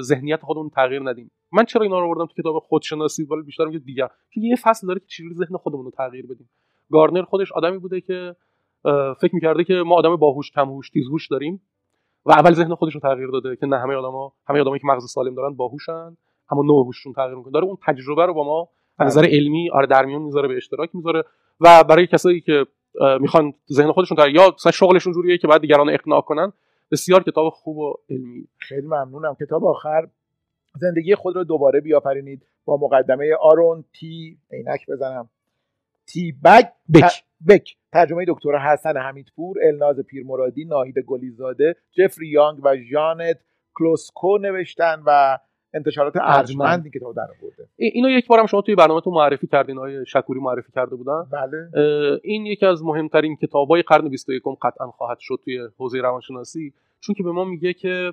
ذهنیت 0.00 0.42
خودمون 0.42 0.70
تغییر 0.70 1.02
ندیم. 1.10 1.30
من 1.52 1.64
چرا 1.64 1.82
اینا 1.82 2.00
رو 2.00 2.06
آوردم 2.06 2.26
تو 2.26 2.42
کتاب 2.42 2.58
خودشناسی؟ 2.58 3.24
ولی 3.24 3.42
بیشتر 3.42 3.64
میگه 3.64 3.78
دیگه. 3.78 4.08
چون 4.34 4.42
یه 4.42 4.56
فصل 4.56 4.86
داره 4.86 5.00
که 5.00 5.06
چجوری 5.06 5.34
ذهن 5.34 5.56
خودمون 5.56 5.84
رو 5.84 5.90
تغییر 5.90 6.26
بدیم. 6.26 6.50
گارنر 6.92 7.22
خودش 7.22 7.52
آدمی 7.52 7.78
بوده 7.78 8.00
که 8.00 8.36
فکر 9.20 9.34
می‌کرده 9.34 9.64
که 9.64 9.74
ما 9.74 9.94
آدم 9.94 10.16
باهوش 10.16 10.50
کم 10.50 10.68
هوش 10.68 10.90
تیز 10.90 11.08
هوش 11.08 11.28
داریم 11.28 11.62
و 12.24 12.32
اول 12.32 12.52
ذهن 12.52 12.74
خودش 12.74 12.94
رو 12.94 13.00
تغییر 13.00 13.28
داده 13.28 13.56
که 13.56 13.66
نه 13.66 13.78
همه 13.78 13.94
آدما 13.94 14.32
همه 14.46 14.60
آدمایی 14.60 14.80
که 14.80 14.86
مغز 14.86 15.10
سالم 15.10 15.34
دارن 15.34 15.54
باهوشن 15.54 16.16
اما 16.50 16.62
نوع 16.62 16.86
هوششون 16.86 17.12
تغییر 17.12 17.34
می‌کنه. 17.34 17.52
داره 17.52 17.64
اون 17.64 17.76
تجربه 17.86 18.26
رو 18.26 18.34
با 18.34 18.44
ما 18.44 18.68
از 18.98 19.06
نظر 19.06 19.26
علمی 19.26 19.70
آره 19.70 19.86
در 19.86 20.04
میون 20.04 20.22
می‌ذاره 20.22 20.48
به 20.48 20.56
اشتراک 20.56 20.90
می‌ذاره 20.94 21.24
و 21.60 21.84
برای 21.84 22.06
کسایی 22.06 22.40
که 22.40 22.66
می‌خوان 23.20 23.54
ذهن 23.72 23.92
خودشون 23.92 24.16
تغییر 24.16 24.36
یا 24.36 24.54
مثلا 24.54 24.72
شغلشون 24.72 25.12
جوریه 25.12 25.38
که 25.38 25.48
بعد 25.48 25.60
دیگران 25.60 25.90
اقناع 25.90 26.20
کنن 26.20 26.52
بسیار 26.90 27.22
کتاب 27.22 27.48
خوب 27.48 27.78
و 27.78 27.94
علمی. 28.10 28.48
خیلی 28.58 28.86
ممنونم. 28.86 29.36
کتاب 29.40 29.64
آخر 29.64 30.08
زندگی 30.74 31.14
خود 31.14 31.36
رو 31.36 31.44
دوباره 31.44 31.80
بیافرینید 31.80 32.46
با 32.64 32.76
مقدمه 32.76 33.34
آرون 33.40 33.84
تی 33.92 34.38
عینک 34.52 34.86
بزنم. 34.88 35.28
تی 36.06 36.34
بک 36.44 36.72
بک, 36.94 37.24
بک. 37.48 37.76
ترجمه 37.92 38.24
دکتر 38.28 38.58
حسن 38.58 38.96
حمیدپور 38.96 39.56
الناز 39.62 40.00
پیرمرادی 40.00 40.64
ناهید 40.64 40.98
گلیزاده 40.98 41.76
جفری 41.92 42.28
یانگ 42.28 42.58
و 42.64 42.76
ژانت 42.76 43.38
کلوسکو 43.74 44.38
نوشتن 44.38 45.02
و 45.06 45.38
انتشارات 45.74 46.14
ارجمند 46.20 46.82
این 46.82 46.92
کتاب 46.92 47.14
در 47.16 47.22
آورده. 47.22 47.68
اینو 47.76 48.10
یک 48.10 48.26
بارم 48.26 48.46
شما 48.46 48.62
توی 48.62 48.74
برنامهتون 48.74 49.14
معرفی 49.14 49.46
کردین 49.46 49.78
آقای 49.78 50.06
شکوری 50.06 50.40
معرفی 50.40 50.72
کرده 50.72 50.96
بودن. 50.96 51.26
بله. 51.32 51.70
این 52.24 52.46
یکی 52.46 52.66
از 52.66 52.82
مهمترین 52.82 53.36
کتابای 53.36 53.82
قرن 53.82 54.08
21 54.08 54.42
قطعا 54.62 54.86
خواهد 54.86 55.18
شد 55.20 55.40
توی 55.44 55.68
حوزه 55.78 55.98
روانشناسی 55.98 56.72
چون 57.00 57.14
که 57.14 57.22
به 57.22 57.32
ما 57.32 57.44
میگه 57.44 57.72
که 57.72 58.12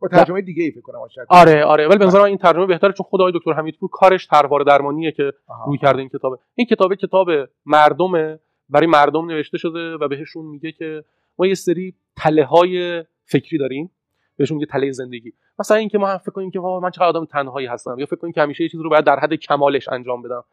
با 0.00 0.08
ترجمه 0.10 0.40
دیگه 0.40 0.62
ای 0.62 0.70
فکر 0.70 0.80
کنم 0.80 0.98
آره 1.28 1.64
آره. 1.64 1.88
ولی 1.88 1.98
به 1.98 2.22
این 2.22 2.38
ترجمه 2.38 2.66
بهتره 2.66 2.92
چون 2.92 3.06
خود 3.06 3.20
آقای 3.20 3.32
دکتر 3.34 3.52
حمیدپور 3.52 3.88
کارش 3.92 4.26
تروار 4.26 4.60
درمانیه 4.60 5.12
که 5.12 5.32
روی 5.66 5.78
کرده 5.78 5.98
این 5.98 6.08
کتابه. 6.08 6.36
این 6.54 6.66
کتابه 6.66 6.96
کتاب 6.96 7.28
مردمه 7.66 8.38
برای 8.68 8.86
مردم 8.86 9.26
نوشته 9.26 9.58
شده 9.58 9.96
و 9.96 10.08
بهشون 10.08 10.46
میگه 10.46 10.72
که 10.72 11.04
ما 11.38 11.46
یه 11.46 11.54
سری 11.54 11.94
تله 12.16 12.44
های 12.44 13.04
فکری 13.24 13.58
داریم. 13.58 13.90
بهشون 14.36 14.54
میگه 14.54 14.66
تله 14.66 14.92
زندگی. 14.92 15.32
مثلا 15.58 15.76
اینکه 15.76 15.98
ما 15.98 16.18
فکر 16.18 16.30
کنیم 16.30 16.50
که 16.50 16.60
من 16.60 16.90
چقدر 16.90 17.06
آدم 17.06 17.24
تنهایی 17.24 17.66
هستم 17.66 17.98
یا 17.98 18.06
فکر 18.06 18.16
کنیم 18.16 18.32
که 18.32 18.42
همیشه 18.42 18.62
یه 18.62 18.68
چیز 18.68 18.80
رو 18.80 18.90
باید 18.90 19.04
در 19.04 19.18
حد 19.18 19.34
کمالش 19.34 19.88
انجام 19.88 20.22
بدم. 20.22 20.44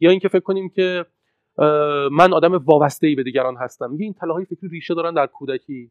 یا 0.00 0.10
اینکه 0.10 0.28
فکر 0.28 0.40
کنیم 0.40 0.68
که 0.68 1.06
من 2.10 2.32
آدم 2.32 2.52
وابسته 2.52 3.06
ای 3.06 3.14
به 3.14 3.22
دیگران 3.22 3.56
هستم. 3.56 3.90
میگه 3.90 4.04
این 4.04 4.14
تله 4.14 4.32
های 4.32 4.44
فکری 4.44 4.68
ریشه 4.68 4.94
دارن 4.94 5.14
در 5.14 5.26
کودکی. 5.26 5.90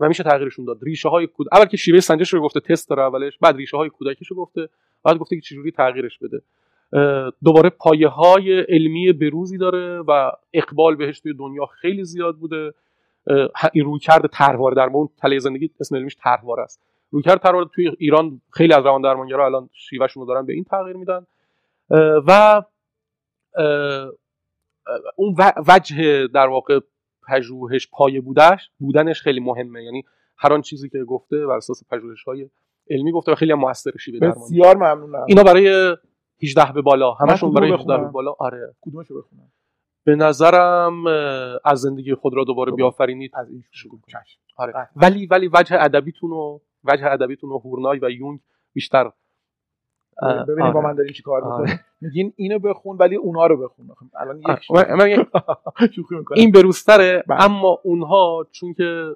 و 0.00 0.08
میشه 0.08 0.22
تغییرشون 0.22 0.64
داد. 0.64 0.78
ریشه 0.82 1.08
های 1.08 1.26
کود 1.26 1.46
اول 1.52 1.64
که 1.64 1.76
شیوه 1.76 2.00
سنجش 2.00 2.34
رو 2.34 2.42
گفته 2.42 2.60
تست 2.60 2.88
داره 2.88 3.02
اولش 3.02 3.38
بعد 3.38 3.56
ریشه 3.56 3.76
های 3.76 3.90
کودکیش 3.90 4.28
رو 4.28 4.36
گفته 4.36 4.68
بعد 5.04 5.18
گفته 5.18 5.36
که 5.36 5.42
چجوری 5.42 5.70
تغییرش 5.70 6.18
بده. 6.18 6.42
دوباره 7.44 7.70
پایه 7.70 8.08
های 8.08 8.60
علمی 8.60 9.12
بروزی 9.12 9.58
داره 9.58 9.98
و 9.98 10.32
اقبال 10.52 10.96
بهش 10.96 11.20
توی 11.20 11.34
دنیا 11.34 11.66
خیلی 11.66 12.04
زیاد 12.04 12.36
بوده. 12.36 12.74
این 13.72 13.84
روی 13.84 13.98
کرده 13.98 14.28
تروار 14.28 14.72
در 14.72 14.82
اون 14.82 15.08
تله 15.18 15.38
زندگی 15.38 15.70
اسم 15.80 15.96
علمیش 15.96 16.14
تروار 16.14 16.60
است. 16.60 16.80
روی 17.10 17.22
کرده 17.22 17.38
تروار 17.38 17.70
توی 17.74 17.90
ایران 17.98 18.40
خیلی 18.50 18.72
از 18.72 18.84
روان 18.84 19.02
درمانگرا 19.02 19.46
الان 19.46 19.70
شیوهشون 19.72 20.20
رو 20.20 20.26
دارن 20.26 20.46
به 20.46 20.52
این 20.52 20.64
تغییر 20.64 20.96
میدن. 20.96 21.26
و 22.26 22.62
اون 25.16 25.36
وجه 25.68 26.26
در 26.26 26.46
واقع 26.46 26.80
پژوهش 27.28 27.88
پایه 27.92 28.20
بودش 28.20 28.70
بودنش 28.78 29.22
خیلی 29.22 29.40
مهمه. 29.40 29.84
یعنی 29.84 30.04
هر 30.36 30.52
آن 30.52 30.62
چیزی 30.62 30.88
که 30.88 31.04
گفته 31.04 31.46
بر 31.46 31.56
اساس 31.56 31.82
پژوهش 31.90 32.24
های 32.24 32.50
علمی 32.90 33.12
گفته 33.12 33.32
و 33.32 33.34
خیلی 33.34 33.52
هم 33.52 33.58
موثر 33.58 33.90
شیوه 34.00 34.18
درمانی 34.18 34.40
بسیار 34.40 34.76
ممنونم. 34.76 35.24
اینا 35.28 35.42
برای 35.42 35.96
18 36.42 36.72
به 36.72 36.82
بالا 36.82 37.12
همشون 37.12 37.52
برای 37.52 37.72
18 37.72 37.98
به 37.98 38.08
بالا. 38.08 38.34
آره. 38.38 38.74
کدومشو 38.80 39.18
بخونم؟ 39.18 39.52
به 40.04 40.16
نظرم 40.16 41.06
از 41.64 41.80
زندگی 41.80 42.14
خود 42.14 42.34
را 42.34 42.44
دوباره 42.44 42.72
بیافرینید. 42.72 43.30
از 43.34 43.50
این 43.50 43.64
شروع 43.70 44.00
آره. 44.56 44.88
ولی 44.96 45.26
ولی 45.26 45.50
وجه 45.52 45.76
ادبیتون 45.80 46.30
و 46.30 46.58
وجه 46.84 47.06
ادبیتون 47.06 47.50
و 47.50 47.58
هورنای 47.58 47.98
و 47.98 48.10
یونگ 48.10 48.40
بیشتر. 48.72 49.10
ببینید 50.48 50.72
با 50.72 50.80
من 50.80 50.94
دارین 50.94 51.12
چی 51.12 51.22
کار 51.22 51.42
می‌کنین 51.44 51.78
میگین 52.00 52.32
اینو 52.36 52.58
بخون 52.58 52.96
ولی 52.96 53.16
اونا 53.16 53.46
رو 53.46 53.56
بخون. 53.56 53.86
الان 54.20 54.38
یک 54.38 55.26
این 56.36 56.50
بروستره 56.50 57.24
بله. 57.28 57.44
اما 57.44 57.80
اونها 57.82 58.46
چون 58.52 58.74
که 58.74 59.14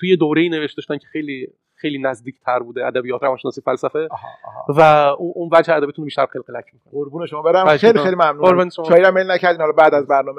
توی 0.00 0.16
دوره‌ای 0.16 0.48
نوشته 0.48 0.98
که 0.98 1.06
خیلی 1.12 1.48
خیلی 1.74 1.98
نزدیک 1.98 2.40
تر 2.40 2.58
بوده 2.58 2.86
ادبیات 2.86 3.22
روانشناسی 3.22 3.60
فلسفه 3.60 4.08
و 4.68 4.80
اون 5.18 5.48
وجه 5.52 5.74
ادبیتون 5.74 6.04
بیشتر 6.04 6.24
قلقلک 6.24 6.64
می‌کنه. 6.74 6.92
قربون 6.92 7.26
شما 7.26 7.42
برم 7.42 7.76
خیلی 7.76 7.98
خیلی 7.98 8.14
ممنون 8.14 8.68
چایرم 8.68 9.14
میل 9.14 9.30
نکردین 9.30 9.60
حالا 9.60 9.72
بعد 9.72 9.94
از 9.94 10.06
برنامه. 10.06 10.36